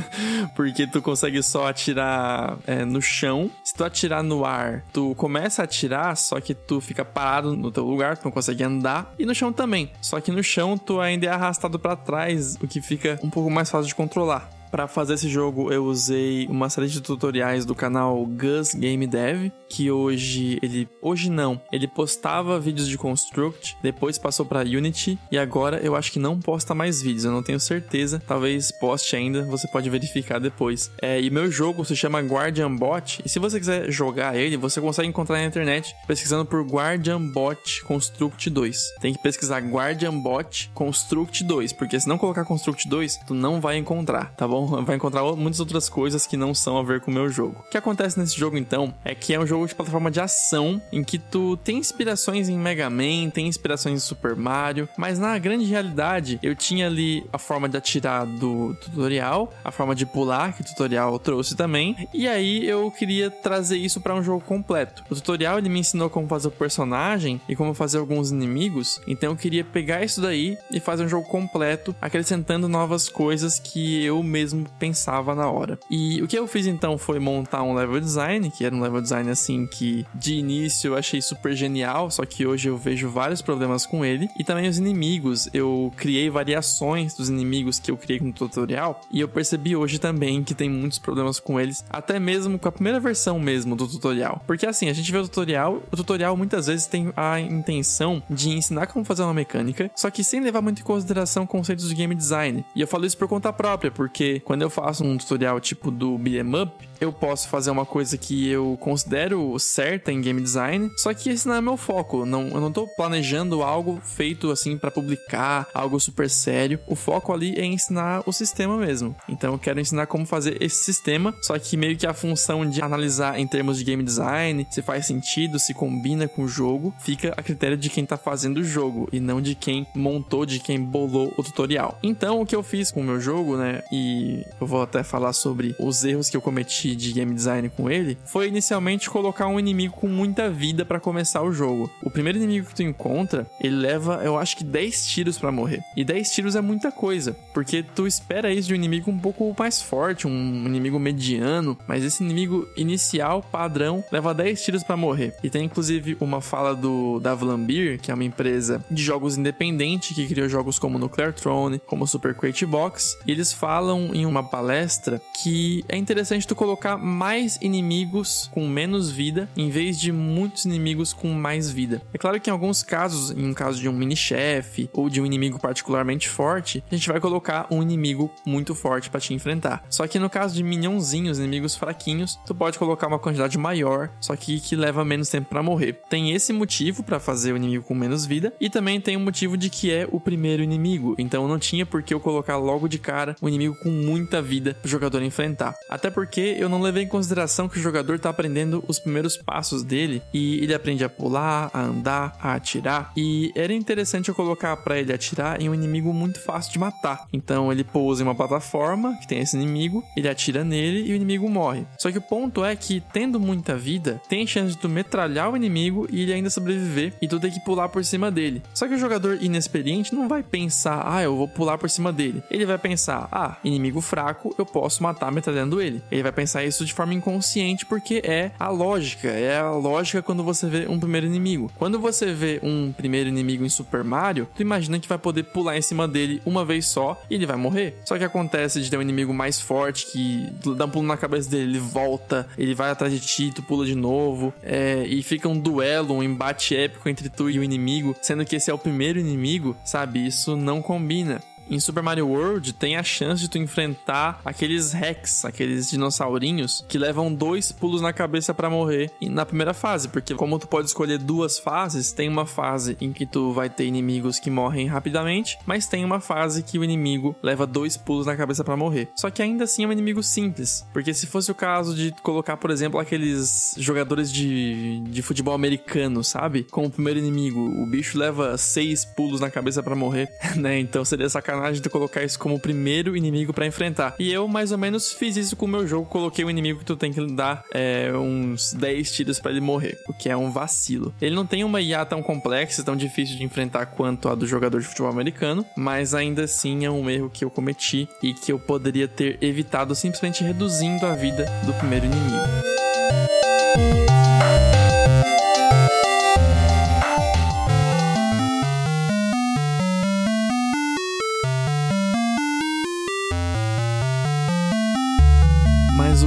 porque 0.54 0.86
tu 0.86 1.00
consegue 1.02 1.42
só 1.42 1.68
atirar 1.68 2.58
é, 2.66 2.84
no 2.84 3.00
chão. 3.00 3.50
Se 3.64 3.74
tu 3.74 3.84
atirar 3.84 4.22
no 4.22 4.44
ar, 4.44 4.84
tu 4.92 5.14
começa 5.14 5.62
a 5.62 5.64
atirar, 5.64 6.16
só 6.16 6.40
que 6.40 6.54
tu 6.54 6.80
fica 6.80 7.04
parado 7.04 7.56
no 7.56 7.70
teu 7.70 7.84
lugar, 7.84 8.16
tu 8.16 8.24
não 8.24 8.32
consegue 8.32 8.62
andar. 8.62 9.14
E 9.18 9.24
no 9.24 9.34
chão 9.34 9.52
também. 9.52 9.90
Só 10.00 10.20
que 10.20 10.30
no 10.30 10.42
chão 10.42 10.76
tu 10.76 11.00
ainda 11.00 11.26
é 11.26 11.30
arrastado 11.30 11.78
para 11.78 11.96
trás, 11.96 12.56
o 12.62 12.66
que 12.66 12.80
fica 12.80 13.18
um 13.22 13.30
pouco 13.30 13.50
mais 13.50 13.70
fácil 13.70 13.88
de 13.88 13.94
controlar. 13.94 14.59
Para 14.70 14.86
fazer 14.86 15.14
esse 15.14 15.28
jogo, 15.28 15.72
eu 15.72 15.84
usei 15.84 16.46
uma 16.46 16.70
série 16.70 16.86
de 16.86 17.00
tutoriais 17.00 17.64
do 17.64 17.74
canal 17.74 18.24
Gus 18.24 18.72
Game 18.72 19.04
Dev, 19.06 19.50
que 19.68 19.90
hoje 19.90 20.58
ele 20.62 20.88
hoje 21.02 21.28
não, 21.28 21.60
ele 21.72 21.88
postava 21.88 22.58
vídeos 22.60 22.88
de 22.88 22.96
Construct, 22.96 23.76
depois 23.82 24.16
passou 24.16 24.46
para 24.46 24.60
Unity 24.60 25.18
e 25.30 25.38
agora 25.38 25.78
eu 25.78 25.96
acho 25.96 26.12
que 26.12 26.18
não 26.18 26.38
posta 26.38 26.74
mais 26.74 27.02
vídeos, 27.02 27.24
eu 27.24 27.32
não 27.32 27.42
tenho 27.42 27.58
certeza, 27.58 28.22
talvez 28.26 28.70
poste 28.70 29.16
ainda, 29.16 29.44
você 29.44 29.66
pode 29.68 29.90
verificar 29.90 30.38
depois. 30.38 30.90
É, 31.02 31.20
e 31.20 31.30
meu 31.30 31.50
jogo 31.50 31.84
se 31.84 31.96
chama 31.96 32.20
Guardian 32.20 32.74
Bot, 32.74 33.22
e 33.24 33.28
se 33.28 33.38
você 33.38 33.58
quiser 33.58 33.90
jogar 33.90 34.36
ele, 34.36 34.56
você 34.56 34.80
consegue 34.80 35.08
encontrar 35.08 35.38
na 35.38 35.46
internet 35.46 35.94
pesquisando 36.06 36.44
por 36.44 36.62
Guardian 36.62 37.20
Bot 37.20 37.82
Construct 37.84 38.48
2. 38.48 38.94
Tem 39.00 39.12
que 39.12 39.22
pesquisar 39.22 39.60
Guardian 39.60 40.16
Bot 40.18 40.70
Construct 40.74 41.42
2, 41.42 41.72
porque 41.72 41.98
se 41.98 42.08
não 42.08 42.18
colocar 42.18 42.44
Construct 42.44 42.88
2, 42.88 43.16
tu 43.26 43.34
não 43.34 43.60
vai 43.60 43.76
encontrar, 43.76 44.34
tá 44.36 44.46
bom? 44.46 44.59
Vai 44.66 44.96
encontrar 44.96 45.22
muitas 45.36 45.60
outras 45.60 45.88
coisas 45.88 46.26
que 46.26 46.36
não 46.36 46.54
são 46.54 46.78
a 46.78 46.82
ver 46.82 47.00
com 47.00 47.10
o 47.10 47.14
meu 47.14 47.28
jogo. 47.28 47.56
O 47.66 47.70
que 47.70 47.78
acontece 47.78 48.18
nesse 48.18 48.38
jogo 48.38 48.56
então 48.56 48.94
é 49.04 49.14
que 49.14 49.34
é 49.34 49.40
um 49.40 49.46
jogo 49.46 49.66
de 49.66 49.74
plataforma 49.74 50.10
de 50.10 50.20
ação 50.20 50.80
em 50.92 51.02
que 51.02 51.18
tu 51.18 51.56
tem 51.58 51.78
inspirações 51.78 52.48
em 52.48 52.58
Mega 52.58 52.88
Man, 52.90 53.30
tem 53.32 53.46
inspirações 53.46 53.96
em 53.96 53.98
Super 53.98 54.34
Mario, 54.36 54.88
mas 54.96 55.18
na 55.18 55.38
grande 55.38 55.64
realidade 55.64 56.38
eu 56.42 56.54
tinha 56.54 56.86
ali 56.86 57.24
a 57.32 57.38
forma 57.38 57.68
de 57.68 57.76
atirar 57.76 58.26
do 58.26 58.74
tutorial, 58.74 59.52
a 59.64 59.70
forma 59.70 59.94
de 59.94 60.06
pular 60.06 60.52
que 60.52 60.62
o 60.62 60.64
tutorial 60.64 61.18
trouxe 61.18 61.54
também, 61.54 62.08
e 62.12 62.26
aí 62.26 62.66
eu 62.66 62.90
queria 62.90 63.30
trazer 63.30 63.76
isso 63.76 64.00
para 64.00 64.14
um 64.14 64.22
jogo 64.22 64.44
completo. 64.44 65.04
O 65.10 65.14
tutorial 65.14 65.58
ele 65.58 65.68
me 65.68 65.80
ensinou 65.80 66.10
como 66.10 66.26
fazer 66.26 66.48
o 66.48 66.52
personagem 66.52 67.40
e 67.48 67.54
como 67.54 67.74
fazer 67.74 67.98
alguns 67.98 68.30
inimigos, 68.30 69.00
então 69.06 69.30
eu 69.30 69.36
queria 69.36 69.64
pegar 69.64 70.04
isso 70.04 70.20
daí 70.20 70.56
e 70.70 70.80
fazer 70.80 71.04
um 71.04 71.08
jogo 71.08 71.28
completo, 71.28 71.94
acrescentando 72.00 72.68
novas 72.68 73.08
coisas 73.08 73.58
que 73.58 74.04
eu 74.04 74.22
mesmo 74.22 74.49
mesmo 74.50 74.66
pensava 74.78 75.34
na 75.34 75.50
hora. 75.50 75.78
E 75.90 76.22
o 76.22 76.28
que 76.28 76.38
eu 76.38 76.46
fiz 76.46 76.66
então 76.66 76.98
foi 76.98 77.18
montar 77.18 77.62
um 77.62 77.74
level 77.74 78.00
design, 78.00 78.50
que 78.50 78.64
era 78.64 78.74
um 78.74 78.80
level 78.80 79.00
design 79.00 79.30
assim 79.30 79.66
que 79.66 80.04
de 80.14 80.34
início 80.34 80.88
eu 80.88 80.96
achei 80.96 81.22
super 81.22 81.54
genial, 81.54 82.10
só 82.10 82.24
que 82.24 82.46
hoje 82.46 82.68
eu 82.68 82.76
vejo 82.76 83.08
vários 83.08 83.40
problemas 83.40 83.86
com 83.86 84.04
ele. 84.04 84.28
E 84.38 84.44
também 84.44 84.68
os 84.68 84.78
inimigos, 84.78 85.48
eu 85.52 85.92
criei 85.96 86.28
variações 86.28 87.14
dos 87.14 87.28
inimigos 87.28 87.78
que 87.78 87.90
eu 87.90 87.96
criei 87.96 88.20
no 88.20 88.32
tutorial 88.32 89.00
e 89.10 89.20
eu 89.20 89.28
percebi 89.28 89.76
hoje 89.76 89.98
também 89.98 90.42
que 90.42 90.54
tem 90.54 90.68
muitos 90.68 90.98
problemas 90.98 91.38
com 91.40 91.58
eles, 91.58 91.84
até 91.90 92.18
mesmo 92.18 92.58
com 92.58 92.68
a 92.68 92.72
primeira 92.72 93.00
versão 93.00 93.38
mesmo 93.38 93.76
do 93.76 93.86
tutorial. 93.86 94.42
Porque 94.46 94.66
assim, 94.66 94.88
a 94.88 94.92
gente 94.92 95.10
vê 95.10 95.18
o 95.18 95.24
tutorial, 95.24 95.82
o 95.90 95.96
tutorial 95.96 96.36
muitas 96.36 96.66
vezes 96.66 96.86
tem 96.86 97.12
a 97.16 97.40
intenção 97.40 98.22
de 98.28 98.50
ensinar 98.50 98.86
como 98.86 99.04
fazer 99.04 99.22
uma 99.22 99.34
mecânica, 99.34 99.90
só 99.94 100.10
que 100.10 100.24
sem 100.24 100.40
levar 100.40 100.62
muito 100.62 100.80
em 100.80 100.84
consideração 100.84 101.46
conceitos 101.46 101.88
de 101.88 101.94
game 101.94 102.14
design. 102.14 102.64
E 102.74 102.80
eu 102.80 102.86
falo 102.86 103.06
isso 103.06 103.16
por 103.16 103.28
conta 103.28 103.52
própria, 103.52 103.90
porque 103.90 104.39
quando 104.40 104.62
eu 104.62 104.70
faço 104.70 105.04
um 105.04 105.16
tutorial 105.16 105.60
tipo 105.60 105.90
do 105.90 106.16
beat'em 106.18 106.62
up, 106.62 106.90
eu 107.00 107.12
posso 107.12 107.48
fazer 107.48 107.70
uma 107.70 107.86
coisa 107.86 108.18
que 108.18 108.48
eu 108.48 108.76
considero 108.78 109.58
certa 109.58 110.12
em 110.12 110.20
game 110.20 110.40
design, 110.40 110.90
só 110.98 111.14
que 111.14 111.30
esse 111.30 111.48
não 111.48 111.54
é 111.54 111.60
meu 111.60 111.76
foco. 111.76 112.26
Não, 112.26 112.48
eu 112.48 112.60
não 112.60 112.70
tô 112.70 112.86
planejando 112.86 113.62
algo 113.62 114.00
feito 114.04 114.50
assim 114.50 114.76
para 114.76 114.90
publicar, 114.90 115.66
algo 115.72 115.98
super 115.98 116.28
sério. 116.28 116.78
O 116.86 116.94
foco 116.94 117.32
ali 117.32 117.54
é 117.58 117.64
ensinar 117.64 118.22
o 118.26 118.32
sistema 118.32 118.76
mesmo. 118.76 119.16
Então 119.28 119.52
eu 119.52 119.58
quero 119.58 119.80
ensinar 119.80 120.06
como 120.06 120.26
fazer 120.26 120.62
esse 120.62 120.84
sistema, 120.84 121.34
só 121.42 121.58
que 121.58 121.76
meio 121.76 121.96
que 121.96 122.06
a 122.06 122.12
função 122.12 122.68
de 122.68 122.82
analisar 122.82 123.38
em 123.38 123.46
termos 123.46 123.78
de 123.78 123.84
game 123.84 124.02
design, 124.02 124.66
se 124.70 124.82
faz 124.82 125.06
sentido, 125.06 125.58
se 125.58 125.72
combina 125.72 126.28
com 126.28 126.42
o 126.42 126.48
jogo, 126.48 126.94
fica 127.00 127.32
a 127.36 127.42
critério 127.42 127.76
de 127.76 127.88
quem 127.88 128.04
tá 128.04 128.18
fazendo 128.18 128.58
o 128.58 128.64
jogo 128.64 129.08
e 129.10 129.20
não 129.20 129.40
de 129.40 129.54
quem 129.54 129.86
montou, 129.94 130.44
de 130.44 130.60
quem 130.60 130.78
bolou 130.78 131.32
o 131.38 131.42
tutorial. 131.42 131.98
Então 132.02 132.42
o 132.42 132.46
que 132.46 132.54
eu 132.54 132.62
fiz 132.62 132.90
com 132.90 133.00
o 133.00 133.04
meu 133.04 133.18
jogo, 133.18 133.56
né, 133.56 133.82
e 133.90 134.29
eu 134.60 134.66
vou 134.66 134.82
até 134.82 135.02
falar 135.02 135.32
sobre 135.32 135.74
os 135.78 136.04
erros 136.04 136.30
que 136.30 136.36
eu 136.36 136.40
cometi 136.40 136.94
de 136.94 137.12
game 137.12 137.34
design 137.34 137.68
com 137.68 137.90
ele 137.90 138.18
foi 138.24 138.48
inicialmente 138.48 139.10
colocar 139.10 139.46
um 139.46 139.58
inimigo 139.58 139.94
com 139.94 140.08
muita 140.08 140.50
vida 140.50 140.84
para 140.84 141.00
começar 141.00 141.42
o 141.42 141.52
jogo. 141.52 141.90
O 142.02 142.10
primeiro 142.10 142.38
inimigo 142.38 142.66
que 142.66 142.74
tu 142.74 142.82
encontra, 142.82 143.46
ele 143.60 143.76
leva, 143.76 144.20
eu 144.24 144.38
acho 144.38 144.56
que 144.56 144.64
10 144.64 145.06
tiros 145.06 145.38
para 145.38 145.52
morrer. 145.52 145.80
E 145.96 146.04
10 146.04 146.30
tiros 146.32 146.56
é 146.56 146.60
muita 146.60 146.92
coisa, 146.92 147.36
porque 147.52 147.82
tu 147.82 148.06
espera 148.06 148.52
isso 148.52 148.68
de 148.68 148.74
um 148.74 148.76
inimigo 148.76 149.10
um 149.10 149.18
pouco 149.18 149.54
mais 149.58 149.80
forte, 149.80 150.26
um 150.26 150.66
inimigo 150.66 150.98
mediano, 150.98 151.76
mas 151.86 152.04
esse 152.04 152.22
inimigo 152.22 152.66
inicial, 152.76 153.42
padrão, 153.42 154.04
leva 154.10 154.34
10 154.34 154.62
tiros 154.62 154.82
para 154.82 154.96
morrer. 154.96 155.34
E 155.42 155.50
tem 155.50 155.64
inclusive 155.64 156.16
uma 156.20 156.40
fala 156.40 156.74
do 156.74 157.20
da 157.20 157.34
Vlambir, 157.34 158.00
que 158.00 158.10
é 158.10 158.14
uma 158.14 158.24
empresa 158.24 158.84
de 158.90 159.02
jogos 159.02 159.36
independente 159.36 160.14
que 160.14 160.26
criou 160.26 160.48
jogos 160.48 160.78
como 160.78 160.98
Nuclear 160.98 161.32
Throne, 161.32 161.80
como 161.86 162.06
Super 162.06 162.34
Crate 162.34 162.66
Box, 162.66 163.16
e 163.26 163.30
eles 163.30 163.52
falam 163.52 164.09
em 164.14 164.26
uma 164.26 164.42
palestra 164.42 165.20
que 165.42 165.84
é 165.88 165.96
interessante 165.96 166.46
tu 166.46 166.54
colocar 166.54 166.96
mais 166.96 167.58
inimigos 167.60 168.50
com 168.52 168.66
menos 168.66 169.10
vida 169.10 169.48
em 169.56 169.70
vez 169.70 169.98
de 169.98 170.12
muitos 170.12 170.64
inimigos 170.64 171.12
com 171.12 171.28
mais 171.32 171.70
vida. 171.70 172.02
É 172.12 172.18
claro 172.18 172.40
que 172.40 172.50
em 172.50 172.52
alguns 172.52 172.82
casos, 172.82 173.30
em 173.30 173.46
um 173.46 173.54
caso 173.54 173.80
de 173.80 173.88
um 173.88 173.92
mini-chefe 173.92 174.88
ou 174.92 175.08
de 175.08 175.20
um 175.20 175.26
inimigo 175.26 175.58
particularmente 175.58 176.28
forte, 176.28 176.82
a 176.90 176.94
gente 176.94 177.08
vai 177.08 177.20
colocar 177.20 177.66
um 177.70 177.82
inimigo 177.82 178.30
muito 178.44 178.74
forte 178.74 179.10
para 179.10 179.20
te 179.20 179.34
enfrentar. 179.34 179.84
Só 179.88 180.06
que 180.06 180.18
no 180.18 180.30
caso 180.30 180.54
de 180.54 180.62
minhãozinhos, 180.62 181.38
inimigos 181.38 181.74
fraquinhos, 181.74 182.38
tu 182.46 182.54
pode 182.54 182.78
colocar 182.78 183.06
uma 183.06 183.18
quantidade 183.18 183.58
maior, 183.58 184.10
só 184.20 184.34
que 184.36 184.60
que 184.60 184.76
leva 184.76 185.04
menos 185.04 185.28
tempo 185.28 185.48
para 185.48 185.62
morrer. 185.62 186.00
Tem 186.08 186.32
esse 186.32 186.52
motivo 186.52 187.02
para 187.02 187.20
fazer 187.20 187.52
o 187.52 187.56
inimigo 187.56 187.84
com 187.84 187.94
menos 187.94 188.26
vida 188.26 188.52
e 188.60 188.70
também 188.70 189.00
tem 189.00 189.16
o 189.16 189.20
motivo 189.20 189.56
de 189.56 189.70
que 189.70 189.92
é 189.92 190.08
o 190.10 190.20
primeiro 190.20 190.62
inimigo. 190.62 191.14
Então 191.18 191.48
não 191.48 191.58
tinha 191.58 191.86
por 191.86 192.02
que 192.02 192.14
eu 192.14 192.20
colocar 192.20 192.56
logo 192.56 192.88
de 192.88 192.98
cara 192.98 193.36
um 193.42 193.48
inimigo 193.48 193.76
com 193.82 193.90
muita 194.00 194.40
vida 194.40 194.74
pro 194.74 194.90
jogador 194.90 195.22
enfrentar. 195.22 195.74
Até 195.88 196.10
porque 196.10 196.56
eu 196.58 196.68
não 196.68 196.80
levei 196.80 197.04
em 197.04 197.08
consideração 197.08 197.68
que 197.68 197.78
o 197.78 197.82
jogador 197.82 198.18
tá 198.18 198.30
aprendendo 198.30 198.84
os 198.88 198.98
primeiros 198.98 199.36
passos 199.36 199.82
dele 199.82 200.22
e 200.32 200.62
ele 200.62 200.74
aprende 200.74 201.04
a 201.04 201.08
pular, 201.08 201.70
a 201.72 201.82
andar, 201.82 202.36
a 202.40 202.54
atirar. 202.54 203.12
E 203.16 203.52
era 203.54 203.72
interessante 203.72 204.28
eu 204.28 204.34
colocar 204.34 204.76
para 204.78 204.98
ele 204.98 205.12
atirar 205.12 205.60
em 205.60 205.68
um 205.68 205.74
inimigo 205.74 206.12
muito 206.12 206.40
fácil 206.40 206.72
de 206.72 206.78
matar. 206.78 207.26
Então 207.32 207.72
ele 207.72 207.84
pousa 207.84 208.22
em 208.22 208.26
uma 208.26 208.34
plataforma 208.34 209.16
que 209.20 209.28
tem 209.28 209.40
esse 209.40 209.56
inimigo, 209.56 210.04
ele 210.16 210.28
atira 210.28 210.64
nele 210.64 211.08
e 211.08 211.12
o 211.12 211.16
inimigo 211.16 211.48
morre. 211.48 211.84
Só 211.98 212.10
que 212.10 212.18
o 212.18 212.22
ponto 212.22 212.64
é 212.64 212.74
que, 212.76 213.02
tendo 213.12 213.40
muita 213.40 213.76
vida, 213.76 214.20
tem 214.28 214.46
chance 214.46 214.74
de 214.74 214.78
tu 214.78 214.88
metralhar 214.88 215.50
o 215.50 215.56
inimigo 215.56 216.06
e 216.10 216.22
ele 216.22 216.32
ainda 216.32 216.50
sobreviver 216.50 217.12
e 217.20 217.26
tu 217.26 217.40
ter 217.40 217.50
que 217.50 217.60
pular 217.60 217.88
por 217.88 218.04
cima 218.04 218.30
dele. 218.30 218.62
Só 218.74 218.86
que 218.86 218.94
o 218.94 218.98
jogador 218.98 219.38
inexperiente 219.40 220.14
não 220.14 220.28
vai 220.28 220.42
pensar, 220.42 221.02
ah, 221.06 221.22
eu 221.22 221.36
vou 221.36 221.48
pular 221.48 221.78
por 221.78 221.90
cima 221.90 222.12
dele. 222.12 222.42
Ele 222.50 222.66
vai 222.66 222.78
pensar, 222.78 223.28
ah, 223.32 223.56
inimigo 223.64 223.89
fraco, 223.98 224.54
eu 224.58 224.66
posso 224.66 225.02
matar 225.02 225.32
metralhando 225.32 225.80
ele. 225.80 226.02
Ele 226.12 226.22
vai 226.22 226.32
pensar 226.32 226.62
isso 226.64 226.84
de 226.84 226.92
forma 226.92 227.14
inconsciente 227.14 227.86
porque 227.86 228.22
é 228.22 228.50
a 228.58 228.68
lógica, 228.68 229.28
é 229.28 229.58
a 229.58 229.70
lógica 229.70 230.20
quando 230.20 230.44
você 230.44 230.68
vê 230.68 230.86
um 230.86 231.00
primeiro 231.00 231.26
inimigo. 231.26 231.72
Quando 231.78 231.98
você 231.98 232.34
vê 232.34 232.60
um 232.62 232.92
primeiro 232.92 233.30
inimigo 233.30 233.64
em 233.64 233.68
Super 233.70 234.04
Mario, 234.04 234.46
tu 234.54 234.60
imagina 234.60 234.98
que 234.98 235.08
vai 235.08 235.18
poder 235.18 235.44
pular 235.44 235.78
em 235.78 235.82
cima 235.82 236.06
dele 236.06 236.42
uma 236.44 236.64
vez 236.64 236.86
só 236.86 237.20
e 237.30 237.34
ele 237.34 237.46
vai 237.46 237.56
morrer. 237.56 237.96
Só 238.04 238.18
que 238.18 238.24
acontece 238.24 238.82
de 238.82 238.90
ter 238.90 238.98
um 238.98 239.02
inimigo 239.02 239.32
mais 239.32 239.60
forte 239.60 240.06
que 240.12 240.52
dá 240.76 240.84
um 240.84 240.90
pulo 240.90 241.06
na 241.06 241.16
cabeça 241.16 241.48
dele, 241.48 241.62
ele 241.62 241.78
volta, 241.78 242.46
ele 242.58 242.74
vai 242.74 242.90
atrás 242.90 243.12
de 243.12 243.20
ti, 243.20 243.50
tu 243.54 243.62
pula 243.62 243.86
de 243.86 243.94
novo, 243.94 244.52
é, 244.62 245.04
e 245.06 245.22
fica 245.22 245.48
um 245.48 245.58
duelo, 245.58 246.14
um 246.14 246.22
embate 246.22 246.76
épico 246.76 247.08
entre 247.08 247.28
tu 247.28 247.48
e 247.48 247.58
o 247.58 247.64
inimigo, 247.64 248.14
sendo 248.20 248.44
que 248.44 248.56
esse 248.56 248.70
é 248.70 248.74
o 248.74 248.78
primeiro 248.78 249.18
inimigo, 249.18 249.76
sabe? 249.84 250.26
Isso 250.26 250.56
não 250.56 250.82
combina 250.82 251.40
em 251.70 251.78
Super 251.78 252.02
Mario 252.02 252.26
World 252.26 252.72
tem 252.72 252.96
a 252.96 253.02
chance 253.02 253.40
de 253.40 253.48
tu 253.48 253.56
enfrentar 253.56 254.40
aqueles 254.44 254.92
Rex, 254.92 255.44
aqueles 255.44 255.88
dinossaurinhos 255.88 256.84
que 256.88 256.98
levam 256.98 257.32
dois 257.32 257.70
pulos 257.70 258.02
na 258.02 258.12
cabeça 258.12 258.52
para 258.52 258.68
morrer 258.68 259.12
na 259.22 259.46
primeira 259.46 259.72
fase, 259.72 260.08
porque 260.08 260.34
como 260.34 260.58
tu 260.58 260.66
pode 260.66 260.88
escolher 260.88 261.18
duas 261.18 261.58
fases, 261.58 262.10
tem 262.10 262.28
uma 262.28 262.44
fase 262.44 262.96
em 263.00 263.12
que 263.12 263.24
tu 263.24 263.52
vai 263.52 263.70
ter 263.70 263.84
inimigos 263.84 264.40
que 264.40 264.50
morrem 264.50 264.88
rapidamente, 264.88 265.56
mas 265.64 265.86
tem 265.86 266.04
uma 266.04 266.18
fase 266.18 266.64
que 266.64 266.78
o 266.78 266.82
inimigo 266.82 267.36
leva 267.40 267.66
dois 267.66 267.96
pulos 267.96 268.26
na 268.26 268.36
cabeça 268.36 268.64
para 268.64 268.76
morrer. 268.76 269.08
Só 269.14 269.30
que 269.30 269.40
ainda 269.40 269.64
assim 269.64 269.84
é 269.84 269.86
um 269.86 269.92
inimigo 269.92 270.22
simples, 270.22 270.84
porque 270.92 271.14
se 271.14 271.26
fosse 271.26 271.52
o 271.52 271.54
caso 271.54 271.94
de 271.94 272.10
colocar, 272.22 272.56
por 272.56 272.70
exemplo, 272.70 272.98
aqueles 272.98 273.74
jogadores 273.78 274.32
de, 274.32 275.00
de 275.06 275.22
futebol 275.22 275.54
americano, 275.54 276.24
sabe? 276.24 276.64
Como 276.64 276.90
primeiro 276.90 277.20
inimigo, 277.20 277.60
o 277.60 277.86
bicho 277.86 278.18
leva 278.18 278.58
seis 278.58 279.04
pulos 279.04 279.40
na 279.40 279.50
cabeça 279.50 279.82
para 279.82 279.94
morrer, 279.94 280.28
né? 280.56 280.80
Então 280.80 281.04
seria 281.04 281.28
sacanagem 281.28 281.59
sacanagem 281.60 281.82
de 281.82 281.88
colocar 281.90 282.24
isso 282.24 282.38
como 282.38 282.54
o 282.54 282.60
primeiro 282.60 283.16
inimigo 283.16 283.52
para 283.52 283.66
enfrentar. 283.66 284.14
E 284.18 284.32
eu, 284.32 284.48
mais 284.48 284.72
ou 284.72 284.78
menos, 284.78 285.12
fiz 285.12 285.36
isso 285.36 285.54
com 285.54 285.66
o 285.66 285.68
meu 285.68 285.86
jogo. 285.86 286.06
Coloquei 286.06 286.44
um 286.44 286.50
inimigo 286.50 286.80
que 286.80 286.84
tu 286.84 286.96
tem 286.96 287.12
que 287.12 287.20
dar 287.32 287.64
é, 287.72 288.10
uns 288.14 288.72
10 288.72 289.12
tiros 289.12 289.38
para 289.38 289.50
ele 289.50 289.60
morrer, 289.60 289.98
o 290.08 290.12
que 290.12 290.28
é 290.28 290.36
um 290.36 290.50
vacilo. 290.50 291.14
Ele 291.20 291.34
não 291.34 291.46
tem 291.46 291.62
uma 291.62 291.80
IA 291.80 292.04
tão 292.04 292.22
complexa, 292.22 292.82
tão 292.82 292.96
difícil 292.96 293.36
de 293.36 293.44
enfrentar 293.44 293.86
quanto 293.86 294.28
a 294.28 294.34
do 294.34 294.46
jogador 294.46 294.80
de 294.80 294.86
futebol 294.86 295.10
americano, 295.10 295.64
mas 295.76 296.14
ainda 296.14 296.44
assim 296.44 296.84
é 296.84 296.90
um 296.90 297.10
erro 297.10 297.30
que 297.30 297.44
eu 297.44 297.50
cometi 297.50 298.08
e 298.22 298.32
que 298.32 298.52
eu 298.52 298.58
poderia 298.58 299.06
ter 299.06 299.38
evitado 299.40 299.94
simplesmente 299.94 300.42
reduzindo 300.42 301.04
a 301.06 301.14
vida 301.14 301.46
do 301.66 301.74
primeiro 301.74 302.06
inimigo. 302.06 302.79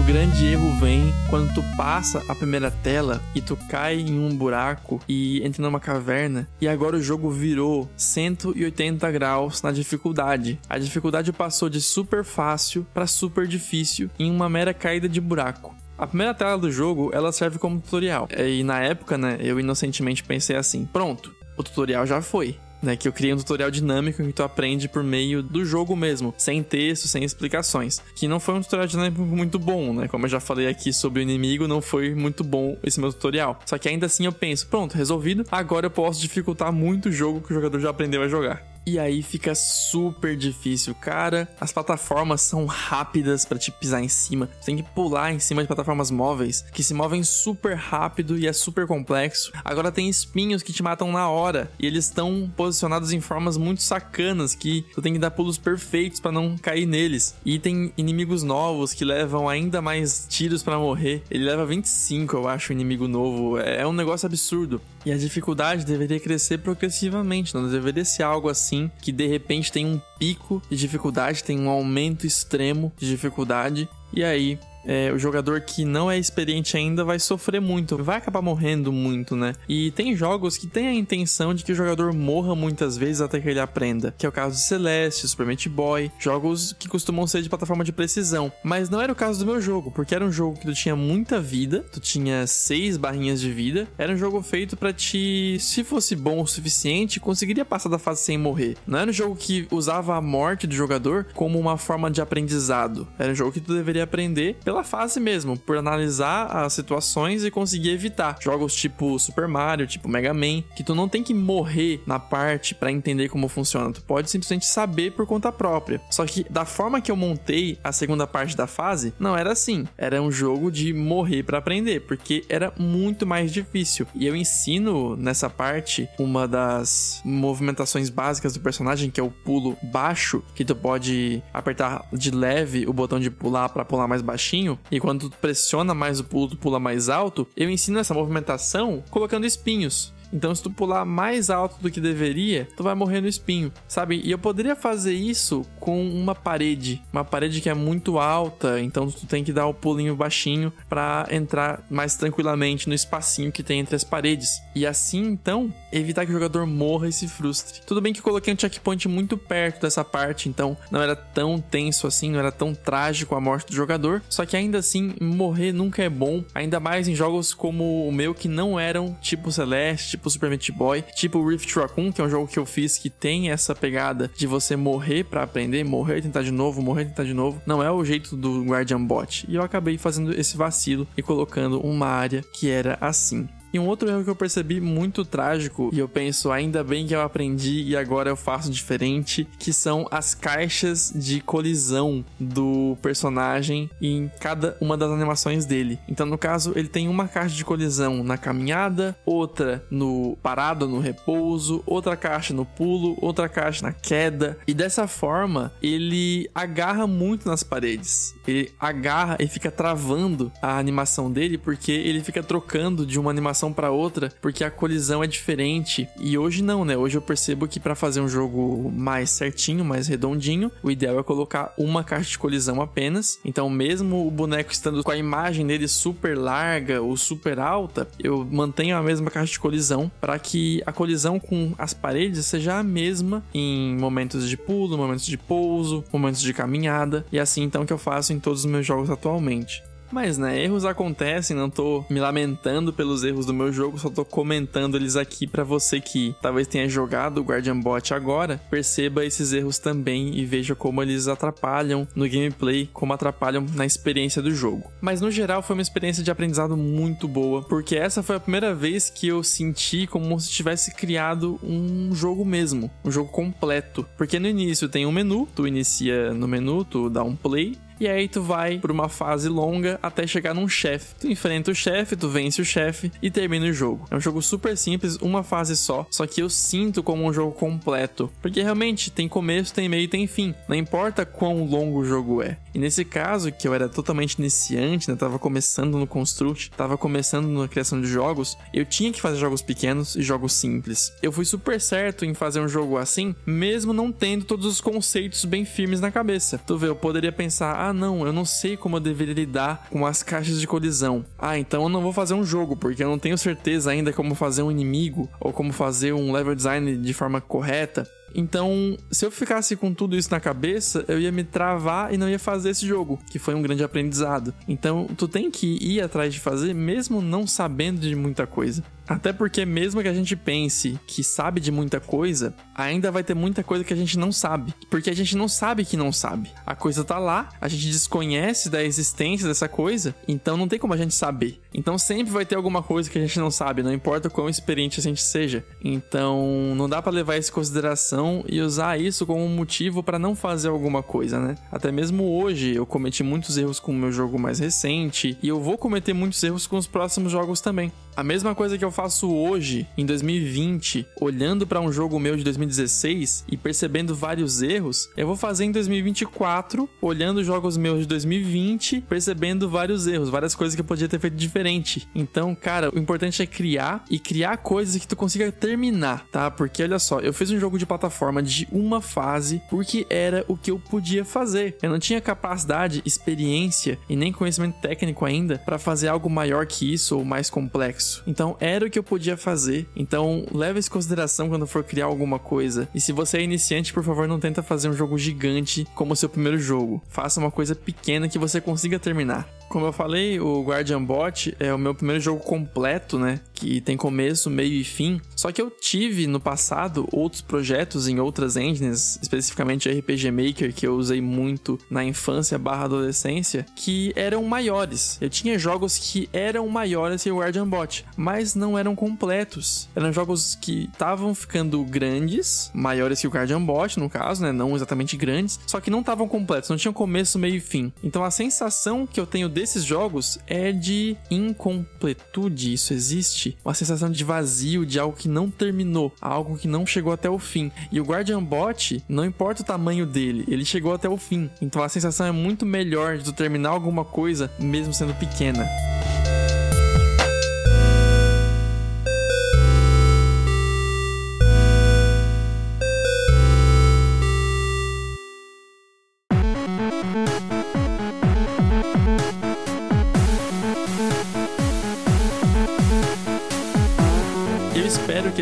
Grande 0.01 0.45
erro 0.45 0.71
vem 0.79 1.13
quando 1.29 1.53
tu 1.53 1.63
passa 1.75 2.23
a 2.27 2.33
primeira 2.33 2.71
tela 2.71 3.21
e 3.35 3.41
tu 3.41 3.57
cai 3.69 3.99
em 3.99 4.17
um 4.17 4.35
buraco 4.35 4.99
e 5.07 5.45
entra 5.45 5.61
numa 5.61 5.79
caverna 5.79 6.47
e 6.59 6.67
agora 6.67 6.95
o 6.95 7.01
jogo 7.01 7.29
virou 7.29 7.89
180 7.97 9.11
graus 9.11 9.61
na 9.61 9.71
dificuldade. 9.71 10.59
A 10.69 10.79
dificuldade 10.79 11.33
passou 11.33 11.69
de 11.69 11.81
super 11.81 12.23
fácil 12.23 12.87
para 12.93 13.05
super 13.05 13.45
difícil 13.45 14.09
em 14.17 14.31
uma 14.31 14.49
mera 14.49 14.73
caída 14.73 15.09
de 15.09 15.19
buraco. 15.19 15.75
A 15.97 16.07
primeira 16.07 16.33
tela 16.33 16.57
do 16.57 16.71
jogo, 16.71 17.11
ela 17.13 17.31
serve 17.31 17.59
como 17.59 17.79
tutorial. 17.79 18.27
E 18.35 18.63
na 18.63 18.79
época, 18.79 19.17
né, 19.17 19.37
eu 19.41 19.59
inocentemente 19.59 20.23
pensei 20.23 20.55
assim: 20.55 20.85
pronto, 20.85 21.35
o 21.57 21.63
tutorial 21.63 22.05
já 22.05 22.21
foi 22.21 22.57
né? 22.83 22.95
Que 22.95 23.07
eu 23.07 23.13
criei 23.13 23.33
um 23.33 23.37
tutorial 23.37 23.71
dinâmico 23.71 24.21
em 24.21 24.27
que 24.27 24.33
tu 24.33 24.43
aprende 24.43 24.87
por 24.87 25.03
meio 25.03 25.41
do 25.41 25.65
jogo 25.65 25.95
mesmo, 25.95 26.33
sem 26.37 26.61
texto, 26.61 27.07
sem 27.07 27.23
explicações. 27.23 28.01
Que 28.15 28.27
não 28.27 28.39
foi 28.39 28.55
um 28.55 28.61
tutorial 28.61 28.87
dinâmico 28.87 29.21
muito 29.21 29.57
bom, 29.57 29.93
né? 29.93 30.07
Como 30.07 30.25
eu 30.25 30.29
já 30.29 30.39
falei 30.39 30.67
aqui 30.67 30.91
sobre 30.91 31.21
o 31.21 31.23
inimigo, 31.23 31.67
não 31.67 31.81
foi 31.81 32.13
muito 32.13 32.43
bom 32.43 32.77
esse 32.83 32.99
meu 32.99 33.11
tutorial. 33.11 33.59
Só 33.65 33.77
que 33.77 33.87
ainda 33.87 34.05
assim 34.05 34.25
eu 34.25 34.31
penso, 34.31 34.67
pronto, 34.67 34.95
resolvido. 34.95 35.45
Agora 35.51 35.85
eu 35.85 35.91
posso 35.91 36.21
dificultar 36.21 36.71
muito 36.71 37.09
o 37.09 37.11
jogo 37.11 37.41
que 37.41 37.51
o 37.51 37.55
jogador 37.55 37.79
já 37.79 37.89
aprendeu 37.89 38.21
a 38.21 38.27
jogar. 38.27 38.72
E 38.85 38.99
aí 38.99 39.23
fica 39.23 39.55
super 39.55 40.35
difícil, 40.35 40.93
cara. 40.93 41.47
As 41.59 41.71
plataformas 41.71 42.41
são 42.41 42.65
rápidas 42.65 43.45
para 43.45 43.57
te 43.57 43.71
pisar 43.71 44.03
em 44.03 44.09
cima. 44.09 44.49
Você 44.59 44.65
tem 44.67 44.77
que 44.77 44.83
pular 44.83 45.33
em 45.33 45.39
cima 45.39 45.61
de 45.61 45.67
plataformas 45.67 46.11
móveis 46.11 46.65
que 46.73 46.83
se 46.83 46.93
movem 46.93 47.23
super 47.23 47.75
rápido 47.75 48.37
e 48.37 48.45
é 48.45 48.51
super 48.51 48.85
complexo. 48.85 49.53
Agora 49.63 49.91
tem 49.91 50.09
espinhos 50.09 50.61
que 50.61 50.73
te 50.73 50.83
matam 50.83 51.11
na 51.11 51.29
hora 51.29 51.71
e 51.79 51.87
eles 51.87 52.05
estão 52.05 52.51
posicionados 52.57 53.13
em 53.13 53.21
formas 53.21 53.57
muito 53.57 53.81
sacanas 53.81 54.53
que 54.53 54.85
tu 54.93 55.01
tem 55.01 55.13
que 55.13 55.19
dar 55.19 55.31
pulos 55.31 55.57
perfeitos 55.57 56.19
para 56.19 56.31
não 56.31 56.57
cair 56.57 56.85
neles. 56.85 57.35
E 57.45 57.59
tem 57.59 57.93
inimigos 57.97 58.43
novos 58.43 58.93
que 58.93 59.05
levam 59.05 59.47
ainda 59.47 59.81
mais 59.81 60.27
tiros 60.29 60.61
para 60.61 60.77
morrer. 60.77 61.23
Ele 61.31 61.45
leva 61.45 61.65
25, 61.65 62.35
eu 62.35 62.47
acho, 62.49 62.71
o 62.71 62.73
inimigo 62.73 63.07
novo. 63.07 63.57
É 63.57 63.87
um 63.87 63.93
negócio 63.93 64.25
absurdo. 64.25 64.81
E 65.05 65.11
a 65.11 65.17
dificuldade 65.17 65.85
deveria 65.85 66.19
crescer 66.19 66.59
progressivamente, 66.59 67.53
não 67.53 67.69
deveria 67.69 68.05
ser 68.05 68.23
algo 68.23 68.49
assim 68.49 68.89
que 69.01 69.11
de 69.11 69.27
repente 69.27 69.71
tem 69.71 69.85
um 69.85 69.99
pico 70.17 70.61
de 70.69 70.77
dificuldade, 70.77 71.43
tem 71.43 71.59
um 71.59 71.69
aumento 71.69 72.25
extremo 72.25 72.91
de 72.97 73.07
dificuldade 73.07 73.89
e 74.13 74.23
aí 74.23 74.57
é, 74.85 75.11
o 75.11 75.19
jogador 75.19 75.61
que 75.61 75.85
não 75.85 76.09
é 76.09 76.17
experiente 76.17 76.75
ainda 76.77 77.03
vai 77.03 77.19
sofrer 77.19 77.61
muito, 77.61 78.01
vai 78.03 78.17
acabar 78.17 78.41
morrendo 78.41 78.91
muito, 78.91 79.35
né? 79.35 79.53
E 79.67 79.91
tem 79.91 80.15
jogos 80.15 80.57
que 80.57 80.67
tem 80.67 80.87
a 80.87 80.93
intenção 80.93 81.53
de 81.53 81.63
que 81.63 81.71
o 81.71 81.75
jogador 81.75 82.13
morra 82.13 82.55
muitas 82.55 82.97
vezes 82.97 83.21
até 83.21 83.39
que 83.39 83.49
ele 83.49 83.59
aprenda, 83.59 84.13
que 84.17 84.25
é 84.25 84.29
o 84.29 84.31
caso 84.31 84.55
de 84.55 84.61
Celeste, 84.61 85.27
Super 85.27 85.45
Meat 85.45 85.67
Boy, 85.69 86.11
jogos 86.19 86.73
que 86.73 86.87
costumam 86.87 87.27
ser 87.27 87.41
de 87.41 87.49
plataforma 87.49 87.83
de 87.83 87.91
precisão. 87.91 88.51
Mas 88.63 88.89
não 88.89 89.01
era 89.01 89.11
o 89.11 89.15
caso 89.15 89.39
do 89.39 89.45
meu 89.45 89.61
jogo, 89.61 89.91
porque 89.91 90.15
era 90.15 90.25
um 90.25 90.31
jogo 90.31 90.59
que 90.59 90.65
tu 90.65 90.73
tinha 90.73 90.95
muita 90.95 91.39
vida, 91.39 91.85
tu 91.91 91.99
tinha 91.99 92.45
seis 92.47 92.97
barrinhas 92.97 93.39
de 93.39 93.51
vida, 93.51 93.87
era 93.97 94.13
um 94.13 94.17
jogo 94.17 94.41
feito 94.41 94.75
para 94.75 94.93
te, 94.93 95.57
se 95.59 95.83
fosse 95.83 96.15
bom 96.15 96.41
o 96.41 96.47
suficiente, 96.47 97.19
conseguiria 97.19 97.65
passar 97.65 97.89
da 97.89 97.99
fase 97.99 98.21
sem 98.21 98.37
morrer. 98.37 98.75
Não 98.85 98.99
era 98.99 99.09
um 99.09 99.13
jogo 99.13 99.35
que 99.35 99.67
usava 99.71 100.15
a 100.15 100.21
morte 100.21 100.67
do 100.67 100.75
jogador 100.75 101.27
como 101.33 101.59
uma 101.59 101.77
forma 101.77 102.09
de 102.09 102.21
aprendizado. 102.21 103.07
Era 103.17 103.31
um 103.31 103.35
jogo 103.35 103.51
que 103.51 103.59
tu 103.59 103.73
deveria 103.73 104.03
aprender 104.03 104.57
pela 104.63 104.72
fase 104.81 105.19
mesmo, 105.19 105.59
por 105.59 105.75
analisar 105.75 106.45
as 106.45 106.71
situações 106.71 107.43
e 107.43 107.51
conseguir 107.51 107.89
evitar. 107.89 108.37
Jogos 108.41 108.73
tipo 108.73 109.19
Super 109.19 109.45
Mario, 109.45 109.85
tipo 109.85 110.07
Mega 110.07 110.33
Man, 110.33 110.63
que 110.73 110.83
tu 110.83 110.95
não 110.95 111.09
tem 111.09 111.21
que 111.21 111.33
morrer 111.33 112.01
na 112.05 112.17
parte 112.17 112.73
para 112.73 112.89
entender 112.91 113.27
como 113.27 113.49
funciona, 113.49 113.91
tu 113.91 114.01
pode 114.01 114.29
simplesmente 114.29 114.65
saber 114.65 115.11
por 115.11 115.25
conta 115.25 115.51
própria. 115.51 116.01
Só 116.09 116.25
que 116.25 116.45
da 116.49 116.63
forma 116.63 117.01
que 117.01 117.11
eu 117.11 117.15
montei 117.15 117.77
a 117.83 117.91
segunda 117.91 118.25
parte 118.25 118.55
da 118.55 118.67
fase, 118.67 119.13
não 119.19 119.35
era 119.35 119.51
assim. 119.51 119.85
Era 119.97 120.21
um 120.21 120.31
jogo 120.31 120.71
de 120.71 120.93
morrer 120.93 121.43
para 121.43 121.57
aprender, 121.57 122.01
porque 122.01 122.45
era 122.47 122.71
muito 122.77 123.25
mais 123.25 123.51
difícil. 123.51 124.07
E 124.15 124.25
eu 124.25 124.35
ensino 124.35 125.15
nessa 125.17 125.49
parte 125.49 126.07
uma 126.17 126.47
das 126.47 127.21
movimentações 127.25 128.09
básicas 128.09 128.53
do 128.53 128.59
personagem, 128.59 129.09
que 129.09 129.19
é 129.19 129.23
o 129.23 129.31
pulo 129.31 129.77
baixo, 129.83 130.43
que 130.55 130.63
tu 130.63 130.75
pode 130.75 131.43
apertar 131.53 132.05
de 132.13 132.31
leve 132.31 132.85
o 132.87 132.93
botão 132.93 133.19
de 133.19 133.29
pular 133.29 133.69
para 133.69 133.83
pular 133.83 134.07
mais 134.07 134.21
baixinho 134.21 134.62
e 134.91 134.99
quando 134.99 135.29
tu 135.29 135.37
pressiona 135.37 135.93
mais 135.93 136.19
o 136.19 136.23
pulo, 136.23 136.49
tu 136.49 136.57
pula 136.57 136.79
mais 136.79 137.09
alto, 137.09 137.47
eu 137.55 137.69
ensino 137.69 137.99
essa 137.99 138.13
movimentação 138.13 139.03
colocando 139.09 139.45
espinhos. 139.45 140.13
Então, 140.33 140.53
se 140.53 140.63
tu 140.63 140.71
pular 140.71 141.05
mais 141.05 141.49
alto 141.49 141.81
do 141.81 141.91
que 141.91 142.01
deveria, 142.01 142.67
tu 142.75 142.83
vai 142.83 142.95
morrer 142.95 143.21
no 143.21 143.27
espinho, 143.27 143.71
sabe? 143.87 144.21
E 144.23 144.31
eu 144.31 144.39
poderia 144.39 144.75
fazer 144.75 145.13
isso 145.13 145.63
com 145.79 146.05
uma 146.07 146.33
parede, 146.33 147.01
uma 147.11 147.23
parede 147.23 147.61
que 147.61 147.69
é 147.69 147.73
muito 147.73 148.17
alta, 148.17 148.81
então 148.81 149.09
tu 149.09 149.25
tem 149.27 149.43
que 149.43 149.53
dar 149.53 149.67
o 149.67 149.73
pulinho 149.73 150.15
baixinho 150.15 150.73
para 150.89 151.27
entrar 151.29 151.85
mais 151.89 152.15
tranquilamente 152.15 152.87
no 152.87 152.95
espacinho 152.95 153.51
que 153.51 153.61
tem 153.61 153.79
entre 153.79 153.95
as 153.95 154.03
paredes. 154.03 154.61
E 154.75 154.85
assim, 154.85 155.21
então, 155.23 155.73
evitar 155.91 156.25
que 156.25 156.31
o 156.31 156.33
jogador 156.33 156.65
morra 156.65 157.07
e 157.07 157.13
se 157.13 157.27
frustre. 157.27 157.81
Tudo 157.85 158.01
bem 158.01 158.13
que 158.13 158.21
coloquei 158.21 158.53
um 158.53 158.57
checkpoint 158.57 159.07
muito 159.07 159.37
perto 159.37 159.81
dessa 159.81 160.03
parte, 160.03 160.49
então 160.49 160.75
não 160.89 161.01
era 161.01 161.15
tão 161.15 161.59
tenso 161.59 162.07
assim, 162.07 162.31
não 162.31 162.39
era 162.39 162.51
tão 162.51 162.73
trágico 162.73 163.35
a 163.35 163.41
morte 163.41 163.67
do 163.67 163.75
jogador, 163.75 164.21
só 164.29 164.45
que 164.45 164.57
ainda 164.57 164.79
assim, 164.79 165.13
morrer 165.21 165.71
nunca 165.71 166.01
é 166.01 166.09
bom, 166.09 166.43
ainda 166.55 166.79
mais 166.79 167.07
em 167.07 167.15
jogos 167.15 167.53
como 167.53 168.07
o 168.07 168.11
meu 168.11 168.33
que 168.33 168.47
não 168.47 168.79
eram 168.79 169.15
tipo 169.21 169.51
Celeste, 169.51 170.17
tipo 170.23 170.29
Super 170.29 170.49
Meat 170.49 170.71
Boy, 170.71 171.01
tipo 171.15 171.45
Rift 171.45 171.75
Raccoon, 171.75 172.11
que 172.11 172.21
é 172.21 172.23
um 172.23 172.29
jogo 172.29 172.47
que 172.47 172.57
eu 172.57 172.65
fiz 172.65 172.97
que 172.97 173.09
tem 173.09 173.51
essa 173.51 173.75
pegada 173.75 174.31
de 174.35 174.47
você 174.47 174.75
morrer 174.75 175.25
para 175.25 175.43
aprender 175.43 175.83
morrer, 175.83 176.21
tentar 176.21 176.43
de 176.43 176.51
novo, 176.51 176.81
morrer, 176.81 177.05
tentar 177.05 177.25
de 177.25 177.33
novo. 177.33 177.61
Não 177.65 177.83
é 177.83 177.91
o 177.91 178.03
jeito 178.05 178.37
do 178.37 178.63
Guardian 178.63 179.03
Bot. 179.03 179.45
E 179.49 179.55
eu 179.55 179.61
acabei 179.61 179.97
fazendo 179.97 180.33
esse 180.33 180.55
vacilo 180.55 181.05
e 181.17 181.21
colocando 181.21 181.79
uma 181.81 182.07
área 182.07 182.43
que 182.53 182.69
era 182.69 182.97
assim. 183.01 183.47
E 183.73 183.79
um 183.79 183.87
outro 183.87 184.07
erro 184.07 184.23
que 184.23 184.29
eu 184.29 184.35
percebi 184.35 184.79
muito 184.79 185.25
trágico, 185.25 185.89
e 185.91 185.97
eu 185.97 186.07
penso, 186.07 186.51
ainda 186.51 186.83
bem 186.83 187.07
que 187.07 187.15
eu 187.15 187.21
aprendi 187.21 187.81
e 187.81 187.97
agora 187.97 188.29
eu 188.29 188.35
faço 188.35 188.69
diferente, 188.69 189.47
que 189.57 189.73
são 189.73 190.07
as 190.11 190.35
caixas 190.35 191.11
de 191.15 191.41
colisão 191.41 192.23
do 192.39 192.95
personagem 193.01 193.89
em 193.99 194.29
cada 194.39 194.77
uma 194.79 194.95
das 194.95 195.09
animações 195.09 195.65
dele. 195.65 195.97
Então, 196.07 196.27
no 196.27 196.37
caso, 196.37 196.73
ele 196.75 196.87
tem 196.87 197.07
uma 197.07 197.27
caixa 197.27 197.55
de 197.55 197.65
colisão 197.65 198.23
na 198.23 198.37
caminhada, 198.37 199.17
outra 199.25 199.83
no 199.89 200.37
parado, 200.43 200.87
no 200.87 200.99
repouso, 200.99 201.81
outra 201.85 202.15
caixa 202.15 202.53
no 202.53 202.65
pulo, 202.65 203.17
outra 203.19 203.49
caixa 203.49 203.87
na 203.87 203.91
queda. 203.91 204.57
E 204.67 204.73
dessa 204.73 205.07
forma, 205.07 205.73
ele 205.81 206.47
agarra 206.53 207.07
muito 207.07 207.47
nas 207.47 207.63
paredes. 207.63 208.35
Ele 208.47 208.71
agarra 208.79 209.37
e 209.39 209.47
fica 209.47 209.71
travando 209.71 210.51
a 210.61 210.77
animação 210.77 211.31
dele 211.31 211.57
porque 211.57 211.91
ele 211.91 212.23
fica 212.23 212.43
trocando 212.43 213.03
de 213.03 213.19
uma 213.19 213.31
animação 213.31 213.62
para 213.71 213.91
outra, 213.91 214.31
porque 214.41 214.63
a 214.63 214.71
colisão 214.71 215.23
é 215.23 215.27
diferente. 215.27 216.07
E 216.19 216.37
hoje 216.37 216.63
não, 216.63 216.83
né? 216.83 216.97
Hoje 216.97 217.17
eu 217.17 217.21
percebo 217.21 217.67
que 217.67 217.79
para 217.79 217.95
fazer 217.95 218.21
um 218.21 218.27
jogo 218.27 218.91
mais 218.91 219.29
certinho, 219.29 219.85
mais 219.85 220.07
redondinho, 220.07 220.71
o 220.81 220.89
ideal 220.89 221.19
é 221.19 221.23
colocar 221.23 221.73
uma 221.77 222.03
caixa 222.03 222.31
de 222.31 222.37
colisão 222.37 222.81
apenas. 222.81 223.39
Então, 223.45 223.69
mesmo 223.69 224.27
o 224.27 224.31
boneco 224.31 224.71
estando 224.71 225.03
com 225.03 225.11
a 225.11 225.17
imagem 225.17 225.65
dele 225.65 225.87
super 225.87 226.37
larga 226.37 227.01
ou 227.01 227.15
super 227.15 227.59
alta, 227.59 228.07
eu 228.19 228.45
mantenho 228.49 228.97
a 228.97 229.03
mesma 229.03 229.29
caixa 229.29 229.53
de 229.53 229.59
colisão 229.59 230.11
para 230.19 230.37
que 230.39 230.81
a 230.85 230.91
colisão 230.91 231.39
com 231.39 231.73
as 231.77 231.93
paredes 231.93 232.45
seja 232.45 232.79
a 232.79 232.83
mesma 232.83 233.43
em 233.53 233.95
momentos 233.97 234.49
de 234.49 234.57
pulo, 234.57 234.97
momentos 234.97 235.25
de 235.25 235.37
pouso, 235.37 236.03
momentos 236.11 236.41
de 236.41 236.53
caminhada, 236.53 237.25
e 237.31 237.39
assim 237.39 237.63
então 237.63 237.85
que 237.85 237.93
eu 237.93 237.97
faço 237.97 238.33
em 238.33 238.39
todos 238.39 238.61
os 238.61 238.65
meus 238.65 238.85
jogos 238.85 239.09
atualmente. 239.09 239.83
Mas, 240.13 240.37
né, 240.37 240.63
erros 240.63 240.85
acontecem, 240.85 241.57
não 241.57 241.71
tô 241.71 242.05
me 242.07 242.19
lamentando 242.19 242.93
pelos 242.93 243.23
erros 243.23 243.47
do 243.47 243.53
meu 243.53 243.73
jogo, 243.73 243.97
só 243.97 244.11
tô 244.11 244.23
comentando 244.23 244.95
eles 244.95 245.15
aqui 245.15 245.47
para 245.47 245.63
você 245.63 245.99
que 245.99 246.35
talvez 246.39 246.67
tenha 246.67 246.87
jogado 246.87 247.39
o 247.39 247.43
Guardian 247.43 247.79
Bot 247.79 248.13
agora, 248.13 248.61
perceba 248.69 249.25
esses 249.25 249.53
erros 249.53 249.79
também 249.79 250.37
e 250.37 250.45
veja 250.45 250.75
como 250.75 251.01
eles 251.01 251.27
atrapalham 251.27 252.07
no 252.15 252.29
gameplay, 252.29 252.87
como 252.93 253.11
atrapalham 253.11 253.65
na 253.73 253.87
experiência 253.87 254.39
do 254.39 254.53
jogo. 254.53 254.91
Mas 255.01 255.19
no 255.19 255.31
geral 255.31 255.63
foi 255.63 255.75
uma 255.75 255.81
experiência 255.81 256.23
de 256.23 256.29
aprendizado 256.29 256.77
muito 256.77 257.27
boa, 257.27 257.63
porque 257.63 257.95
essa 257.95 258.21
foi 258.21 258.35
a 258.35 258.39
primeira 258.39 258.75
vez 258.75 259.09
que 259.09 259.27
eu 259.27 259.41
senti 259.41 260.05
como 260.05 260.39
se 260.39 260.51
tivesse 260.51 260.93
criado 260.93 261.59
um 261.63 262.13
jogo 262.13 262.45
mesmo, 262.45 262.91
um 263.03 263.09
jogo 263.09 263.31
completo. 263.31 264.05
Porque 264.15 264.37
no 264.37 264.47
início 264.47 264.87
tem 264.87 265.07
um 265.07 265.11
menu, 265.11 265.47
tu 265.55 265.65
inicia 265.65 266.35
no 266.35 266.47
menu, 266.47 266.85
tu 266.85 267.09
dá 267.09 267.23
um 267.23 267.35
play, 267.35 267.75
e 268.03 268.07
aí 268.07 268.27
tu 268.27 268.41
vai 268.41 268.79
por 268.79 268.91
uma 268.91 269.07
fase 269.07 269.47
longa 269.47 269.97
até 270.03 270.27
chegar 270.27 270.53
num 270.53 270.67
chefe. 270.67 271.15
Tu 271.21 271.27
enfrenta 271.29 271.71
o 271.71 271.75
chefe, 271.75 272.17
tu 272.17 272.27
vence 272.27 272.61
o 272.61 272.65
chefe 272.65 273.09
e 273.21 273.31
termina 273.31 273.65
o 273.65 273.71
jogo. 273.71 274.05
É 274.11 274.15
um 274.17 274.19
jogo 274.19 274.41
super 274.41 274.77
simples, 274.77 275.15
uma 275.21 275.41
fase 275.41 275.77
só, 275.77 276.05
só 276.11 276.27
que 276.27 276.41
eu 276.41 276.49
sinto 276.49 277.01
como 277.01 277.23
um 277.23 277.31
jogo 277.31 277.53
completo, 277.53 278.29
porque 278.41 278.61
realmente 278.61 279.09
tem 279.09 279.29
começo, 279.29 279.73
tem 279.73 279.87
meio 279.87 280.03
e 280.03 280.07
tem 280.09 280.27
fim. 280.27 280.53
Não 280.67 280.75
importa 280.75 281.25
quão 281.25 281.63
longo 281.63 281.99
o 281.99 282.05
jogo 282.05 282.41
é. 282.41 282.57
E 282.73 282.79
nesse 282.79 283.05
caso, 283.05 283.51
que 283.51 283.67
eu 283.67 283.73
era 283.73 283.87
totalmente 283.87 284.33
iniciante, 284.33 285.09
né, 285.09 285.15
tava 285.15 285.39
começando 285.39 285.97
no 285.97 286.07
Construct, 286.07 286.71
tava 286.71 286.97
começando 286.97 287.47
na 287.47 287.67
criação 287.67 288.01
de 288.01 288.07
jogos, 288.07 288.57
eu 288.73 288.83
tinha 288.83 289.13
que 289.13 289.21
fazer 289.21 289.37
jogos 289.37 289.61
pequenos 289.61 290.15
e 290.15 290.21
jogos 290.21 290.53
simples. 290.53 291.13
Eu 291.21 291.31
fui 291.31 291.45
super 291.45 291.79
certo 291.79 292.25
em 292.25 292.33
fazer 292.33 292.59
um 292.59 292.67
jogo 292.67 292.97
assim, 292.97 293.33
mesmo 293.45 293.93
não 293.93 294.11
tendo 294.11 294.43
todos 294.43 294.65
os 294.65 294.81
conceitos 294.81 295.45
bem 295.45 295.63
firmes 295.63 296.01
na 296.01 296.11
cabeça. 296.11 296.57
Tu 296.57 296.77
vê, 296.77 296.87
eu 296.87 296.95
poderia 296.95 297.31
pensar, 297.31 297.75
ah, 297.75 297.92
não, 297.93 298.25
eu 298.25 298.33
não 298.33 298.45
sei 298.45 298.75
como 298.75 298.97
eu 298.97 298.99
deveria 298.99 299.33
lidar 299.33 299.87
com 299.89 300.05
as 300.05 300.23
caixas 300.23 300.59
de 300.59 300.67
colisão. 300.67 301.25
Ah, 301.37 301.57
então 301.57 301.83
eu 301.83 301.89
não 301.89 302.01
vou 302.01 302.13
fazer 302.13 302.33
um 302.33 302.43
jogo, 302.43 302.75
porque 302.75 303.03
eu 303.03 303.09
não 303.09 303.19
tenho 303.19 303.37
certeza 303.37 303.91
ainda 303.91 304.11
como 304.11 304.35
fazer 304.35 304.63
um 304.63 304.71
inimigo 304.71 305.29
ou 305.39 305.53
como 305.53 305.71
fazer 305.71 306.13
um 306.13 306.31
level 306.31 306.55
design 306.55 306.97
de 306.97 307.13
forma 307.13 307.39
correta. 307.39 308.07
Então, 308.33 308.97
se 309.11 309.25
eu 309.25 309.31
ficasse 309.31 309.75
com 309.75 309.93
tudo 309.93 310.15
isso 310.15 310.31
na 310.31 310.39
cabeça, 310.39 311.05
eu 311.07 311.19
ia 311.19 311.31
me 311.31 311.43
travar 311.43 312.13
e 312.13 312.17
não 312.17 312.29
ia 312.29 312.39
fazer 312.39 312.71
esse 312.71 312.85
jogo, 312.85 313.19
que 313.29 313.39
foi 313.39 313.53
um 313.53 313.61
grande 313.61 313.83
aprendizado. 313.83 314.53
Então, 314.67 315.07
tu 315.17 315.27
tem 315.27 315.51
que 315.51 315.77
ir 315.81 316.01
atrás 316.01 316.33
de 316.33 316.39
fazer, 316.39 316.73
mesmo 316.73 317.21
não 317.21 317.45
sabendo 317.45 318.01
de 318.01 318.15
muita 318.15 318.47
coisa. 318.47 318.83
Até 319.07 319.33
porque, 319.33 319.65
mesmo 319.65 320.01
que 320.01 320.07
a 320.07 320.13
gente 320.13 320.35
pense 320.35 320.97
que 321.05 321.23
sabe 321.23 321.59
de 321.59 321.71
muita 321.71 321.99
coisa, 321.99 322.53
ainda 322.73 323.11
vai 323.11 323.23
ter 323.23 323.33
muita 323.33 323.61
coisa 323.61 323.83
que 323.83 323.93
a 323.93 323.97
gente 323.97 324.17
não 324.17 324.31
sabe. 324.31 324.73
Porque 324.89 325.09
a 325.09 325.15
gente 325.15 325.35
não 325.35 325.47
sabe 325.47 325.83
que 325.83 325.97
não 325.97 326.11
sabe. 326.11 326.49
A 326.65 326.73
coisa 326.73 327.03
tá 327.03 327.19
lá, 327.19 327.49
a 327.59 327.67
gente 327.67 327.91
desconhece 327.91 328.69
da 328.69 328.83
existência 328.83 329.47
dessa 329.47 329.67
coisa, 329.67 330.15
então 330.25 330.55
não 330.55 330.67
tem 330.69 330.79
como 330.79 330.93
a 330.93 330.97
gente 330.97 331.13
saber. 331.13 331.59
Então 331.73 331.97
sempre 331.97 332.31
vai 332.31 332.45
ter 332.45 332.55
alguma 332.55 332.81
coisa 332.81 333.09
que 333.09 333.17
a 333.17 333.21
gente 333.21 333.39
não 333.39 333.51
sabe, 333.51 333.83
não 333.83 333.93
importa 333.93 334.29
quão 334.29 334.47
experiente 334.47 334.99
a 334.99 335.03
gente 335.03 335.21
seja. 335.21 335.65
Então 335.83 336.73
não 336.75 336.87
dá 336.87 337.01
para 337.01 337.11
levar 337.11 337.37
isso 337.37 337.51
em 337.51 337.53
consideração 337.53 338.22
e 338.47 338.61
usar 338.61 338.99
isso 338.99 339.25
como 339.25 339.47
motivo 339.47 340.01
para 340.03 340.19
não 340.19 340.35
fazer 340.35 340.69
alguma 340.69 341.01
coisa, 341.01 341.39
né? 341.39 341.55
Até 341.71 341.91
mesmo 341.91 342.23
hoje 342.39 342.75
eu 342.75 342.85
cometi 342.85 343.23
muitos 343.23 343.57
erros 343.57 343.79
com 343.79 343.91
o 343.91 343.95
meu 343.95 344.11
jogo 344.11 344.39
mais 344.39 344.59
recente 344.59 345.37
e 345.41 345.47
eu 345.47 345.59
vou 345.59 345.77
cometer 345.77 346.13
muitos 346.13 346.43
erros 346.43 346.67
com 346.67 346.77
os 346.77 346.87
próximos 346.87 347.31
jogos 347.31 347.61
também. 347.61 347.91
A 348.15 348.23
mesma 348.23 348.53
coisa 348.53 348.77
que 348.77 348.85
eu 348.85 348.91
faço 348.91 349.33
hoje, 349.33 349.87
em 349.97 350.05
2020, 350.05 351.07
olhando 351.19 351.65
para 351.65 351.81
um 351.81 351.91
jogo 351.91 352.19
meu 352.19 352.35
de 352.35 352.43
2016 352.43 353.45
e 353.49 353.57
percebendo 353.57 354.13
vários 354.13 354.61
erros, 354.61 355.09
eu 355.17 355.25
vou 355.25 355.35
fazer 355.35 355.65
em 355.65 355.71
2024, 355.71 356.87
olhando 357.01 357.43
jogos 357.43 357.75
meus 357.75 358.01
de 358.01 358.05
2020, 358.05 359.01
percebendo 359.01 359.67
vários 359.67 360.05
erros, 360.05 360.29
várias 360.29 360.53
coisas 360.53 360.75
que 360.75 360.81
eu 360.81 360.85
podia 360.85 361.09
ter 361.09 361.19
feito 361.19 361.35
diferente. 361.35 362.07
Então, 362.13 362.53
cara, 362.53 362.93
o 362.93 362.99
importante 362.99 363.41
é 363.41 363.47
criar 363.47 364.05
e 364.07 364.19
criar 364.19 364.57
coisas 364.57 365.01
que 365.01 365.07
tu 365.07 365.15
consiga 365.15 365.51
terminar, 365.51 366.27
tá? 366.31 366.51
Porque 366.51 366.83
olha 366.83 366.99
só, 366.99 367.19
eu 367.19 367.33
fiz 367.33 367.49
um 367.49 367.59
jogo 367.59 367.79
de 367.79 367.85
plataforma 367.85 368.43
de 368.43 368.67
uma 368.71 369.01
fase 369.01 369.59
porque 369.71 370.05
era 370.07 370.45
o 370.47 370.55
que 370.55 370.69
eu 370.69 370.77
podia 370.77 371.25
fazer. 371.25 371.77
Eu 371.81 371.89
não 371.89 371.97
tinha 371.97 372.21
capacidade, 372.21 373.01
experiência 373.07 373.97
e 374.07 374.15
nem 374.15 374.31
conhecimento 374.31 374.79
técnico 374.79 375.25
ainda 375.25 375.57
para 375.57 375.79
fazer 375.79 376.09
algo 376.09 376.29
maior 376.29 376.67
que 376.67 376.93
isso 376.93 377.17
ou 377.17 377.25
mais 377.25 377.49
complexo 377.49 378.02
Então 378.25 378.55
era 378.59 378.85
o 378.85 378.89
que 378.89 378.99
eu 378.99 379.03
podia 379.03 379.37
fazer. 379.37 379.87
Então 379.95 380.45
leve 380.51 380.79
isso 380.79 380.89
em 380.89 380.93
consideração 380.93 381.49
quando 381.49 381.67
for 381.67 381.83
criar 381.83 382.05
alguma 382.05 382.39
coisa. 382.39 382.87
E 382.93 382.99
se 382.99 383.11
você 383.11 383.37
é 383.37 383.41
iniciante, 383.41 383.93
por 383.93 384.03
favor, 384.03 384.27
não 384.27 384.39
tenta 384.39 384.63
fazer 384.63 384.89
um 384.89 384.93
jogo 384.93 385.17
gigante 385.17 385.85
como 385.95 386.13
o 386.13 386.15
seu 386.15 386.29
primeiro 386.29 386.57
jogo. 386.57 387.01
Faça 387.09 387.39
uma 387.39 387.51
coisa 387.51 387.75
pequena 387.75 388.27
que 388.27 388.39
você 388.39 388.59
consiga 388.59 388.99
terminar. 388.99 389.47
Como 389.73 389.87
eu 389.87 389.91
falei, 389.91 390.39
o 390.39 390.61
Guardian 390.61 391.03
Bot 391.03 391.55
é 391.59 391.73
o 391.73 391.79
meu 391.79 391.95
primeiro 391.95 392.21
jogo 392.21 392.41
completo, 392.41 393.17
né? 393.17 393.39
Que 393.55 393.81
tem 393.81 393.97
começo, 393.97 394.47
meio 394.47 394.71
e 394.71 394.83
fim. 394.83 395.19
Só 395.35 395.51
que 395.51 395.59
eu 395.59 395.71
tive 395.71 396.27
no 396.27 396.39
passado 396.39 397.07
outros 397.11 397.41
projetos 397.41 398.07
em 398.07 398.19
outras 398.19 398.55
engines, 398.55 399.17
especificamente 399.19 399.89
RPG 399.89 400.29
Maker, 400.29 400.75
que 400.75 400.85
eu 400.85 400.93
usei 400.95 401.21
muito 401.21 401.79
na 401.89 402.03
infância 402.05 402.59
barra 402.59 402.83
adolescência, 402.83 403.65
que 403.75 404.13
eram 404.15 404.43
maiores. 404.43 405.17
Eu 405.19 405.27
tinha 405.27 405.57
jogos 405.57 405.97
que 405.97 406.29
eram 406.31 406.67
maiores 406.67 407.23
que 407.23 407.31
o 407.31 407.39
Guardian 407.39 407.67
Bot, 407.67 408.05
mas 408.15 408.53
não 408.53 408.77
eram 408.77 408.95
completos. 408.95 409.89
Eram 409.95 410.13
jogos 410.13 410.53
que 410.53 410.87
estavam 410.93 411.33
ficando 411.33 411.83
grandes, 411.83 412.69
maiores 412.75 413.19
que 413.19 413.27
o 413.27 413.31
Guardian 413.31 413.63
Bot, 413.63 413.99
no 413.99 414.07
caso, 414.07 414.43
né? 414.43 414.51
Não 414.51 414.75
exatamente 414.75 415.17
grandes, 415.17 415.59
só 415.65 415.81
que 415.81 415.89
não 415.89 416.01
estavam 416.01 416.27
completos, 416.27 416.69
não 416.69 416.77
tinham 416.77 416.93
começo, 416.93 417.39
meio 417.39 417.55
e 417.55 417.59
fim. 417.59 417.91
Então 418.03 418.23
a 418.23 418.29
sensação 418.29 419.07
que 419.07 419.19
eu 419.19 419.25
tenho 419.25 419.49
desse 419.49 419.62
desses 419.63 419.85
jogos 419.85 420.37
é 420.45 420.73
de 420.73 421.15
incompletude. 421.31 422.73
Isso 422.73 422.93
existe. 422.93 423.57
Uma 423.63 423.73
sensação 423.73 424.11
de 424.11 424.21
vazio, 424.21 424.85
de 424.85 424.99
algo 424.99 425.15
que 425.15 425.29
não 425.29 425.49
terminou, 425.49 426.13
algo 426.21 426.57
que 426.57 426.67
não 426.67 426.85
chegou 426.85 427.13
até 427.13 427.29
o 427.29 427.39
fim. 427.39 427.71
E 427.89 427.99
o 427.99 428.03
Guardian 428.03 428.43
Bot, 428.43 429.01
não 429.07 429.23
importa 429.23 429.61
o 429.61 429.65
tamanho 429.65 430.05
dele, 430.05 430.43
ele 430.49 430.65
chegou 430.65 430.93
até 430.93 431.07
o 431.07 431.17
fim. 431.17 431.49
Então 431.61 431.81
a 431.81 431.87
sensação 431.87 432.25
é 432.25 432.31
muito 432.31 432.65
melhor 432.65 433.17
de 433.17 433.31
terminar 433.31 433.69
alguma 433.69 434.03
coisa, 434.03 434.51
mesmo 434.59 434.93
sendo 434.93 435.13
pequena. 435.13 435.65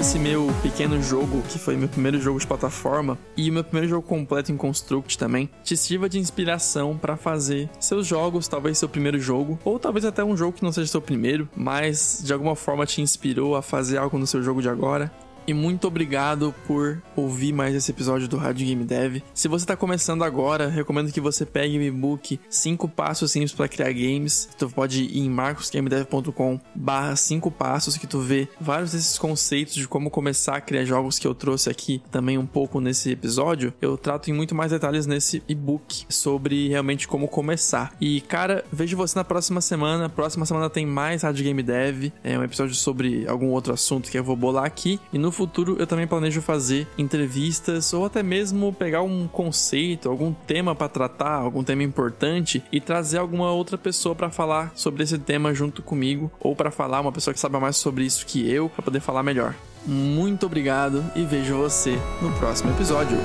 Esse 0.01 0.17
meu 0.17 0.47
pequeno 0.63 0.99
jogo, 0.99 1.43
que 1.43 1.59
foi 1.59 1.77
meu 1.77 1.87
primeiro 1.87 2.19
jogo 2.19 2.39
de 2.39 2.47
plataforma 2.47 3.19
e 3.37 3.51
meu 3.51 3.63
primeiro 3.63 3.87
jogo 3.87 4.07
completo 4.07 4.51
em 4.51 4.57
Construct 4.57 5.15
também, 5.15 5.47
te 5.63 5.77
sirva 5.77 6.09
de 6.09 6.17
inspiração 6.17 6.97
para 6.97 7.15
fazer 7.15 7.69
seus 7.79 8.07
jogos, 8.07 8.47
talvez 8.47 8.79
seu 8.79 8.89
primeiro 8.89 9.19
jogo, 9.19 9.59
ou 9.63 9.77
talvez 9.77 10.03
até 10.03 10.23
um 10.23 10.35
jogo 10.35 10.53
que 10.53 10.63
não 10.63 10.71
seja 10.71 10.87
seu 10.87 11.01
primeiro, 11.03 11.47
mas 11.55 12.23
de 12.23 12.33
alguma 12.33 12.55
forma 12.55 12.83
te 12.83 12.99
inspirou 12.99 13.55
a 13.55 13.61
fazer 13.61 13.99
algo 13.99 14.17
no 14.17 14.25
seu 14.25 14.41
jogo 14.41 14.59
de 14.59 14.69
agora. 14.69 15.11
E 15.47 15.53
muito 15.53 15.87
obrigado 15.87 16.53
por 16.67 17.01
ouvir 17.15 17.53
mais 17.53 17.75
esse 17.75 17.91
episódio 17.91 18.27
do 18.27 18.37
Rádio 18.37 18.65
Game 18.67 18.83
Dev. 18.83 19.21
Se 19.33 19.47
você 19.47 19.63
está 19.63 19.75
começando 19.75 20.23
agora, 20.23 20.67
recomendo 20.67 21.11
que 21.11 21.21
você 21.21 21.45
pegue 21.45 21.77
o 21.77 21.81
e-book 21.81 22.39
5 22.49 22.87
passos 22.89 23.31
simples 23.31 23.51
para 23.51 23.67
criar 23.67 23.91
games. 23.91 24.49
Tu 24.57 24.69
pode 24.69 25.03
ir 25.03 25.19
em 25.19 25.29
marcosgamedev.com 25.29 26.59
barra 26.75 27.15
5 27.15 27.49
passos 27.51 27.97
que 27.97 28.07
tu 28.07 28.19
vê 28.19 28.47
vários 28.59 28.91
desses 28.91 29.17
conceitos 29.17 29.75
de 29.75 29.87
como 29.87 30.09
começar 30.09 30.55
a 30.55 30.61
criar 30.61 30.85
jogos 30.85 31.17
que 31.19 31.27
eu 31.27 31.33
trouxe 31.33 31.69
aqui 31.69 32.01
também 32.11 32.37
um 32.37 32.45
pouco 32.45 32.79
nesse 32.79 33.11
episódio. 33.11 33.73
Eu 33.81 33.97
trato 33.97 34.29
em 34.29 34.33
muito 34.33 34.55
mais 34.55 34.71
detalhes 34.71 35.05
nesse 35.05 35.43
e-book 35.47 36.05
sobre 36.09 36.67
realmente 36.69 37.07
como 37.07 37.27
começar. 37.27 37.93
E 37.99 38.21
cara, 38.21 38.63
vejo 38.71 38.97
você 38.97 39.17
na 39.17 39.23
próxima 39.23 39.61
semana. 39.61 40.09
Próxima 40.09 40.45
semana 40.45 40.69
tem 40.69 40.85
mais 40.85 41.23
Rádio 41.23 41.43
Game 41.43 41.63
Dev, 41.63 42.11
é 42.23 42.37
um 42.37 42.43
episódio 42.43 42.75
sobre 42.75 43.27
algum 43.27 43.47
outro 43.47 43.73
assunto 43.73 44.09
que 44.09 44.17
eu 44.17 44.23
vou 44.23 44.35
bolar 44.35 44.65
aqui. 44.65 44.99
E 45.11 45.17
no 45.17 45.30
futuro 45.31 45.75
eu 45.79 45.87
também 45.87 46.07
planejo 46.07 46.41
fazer 46.41 46.87
entrevistas 46.97 47.93
ou 47.93 48.05
até 48.05 48.23
mesmo 48.23 48.73
pegar 48.73 49.01
um 49.01 49.27
conceito, 49.27 50.09
algum 50.09 50.33
tema 50.33 50.75
para 50.75 50.89
tratar, 50.89 51.35
algum 51.35 51.63
tema 51.63 51.83
importante 51.83 52.63
e 52.71 52.79
trazer 52.79 53.17
alguma 53.17 53.51
outra 53.51 53.77
pessoa 53.77 54.15
para 54.15 54.29
falar 54.29 54.71
sobre 54.75 55.03
esse 55.03 55.17
tema 55.17 55.53
junto 55.53 55.81
comigo 55.81 56.31
ou 56.39 56.55
para 56.55 56.71
falar 56.71 57.01
uma 57.01 57.11
pessoa 57.11 57.33
que 57.33 57.39
sabe 57.39 57.57
mais 57.59 57.77
sobre 57.77 58.03
isso 58.03 58.25
que 58.25 58.49
eu 58.49 58.69
para 58.69 58.83
poder 58.83 58.99
falar 58.99 59.23
melhor. 59.23 59.55
Muito 59.85 60.45
obrigado 60.45 61.03
e 61.15 61.23
vejo 61.23 61.57
você 61.57 61.97
no 62.21 62.31
próximo 62.33 62.71
episódio. 62.71 63.17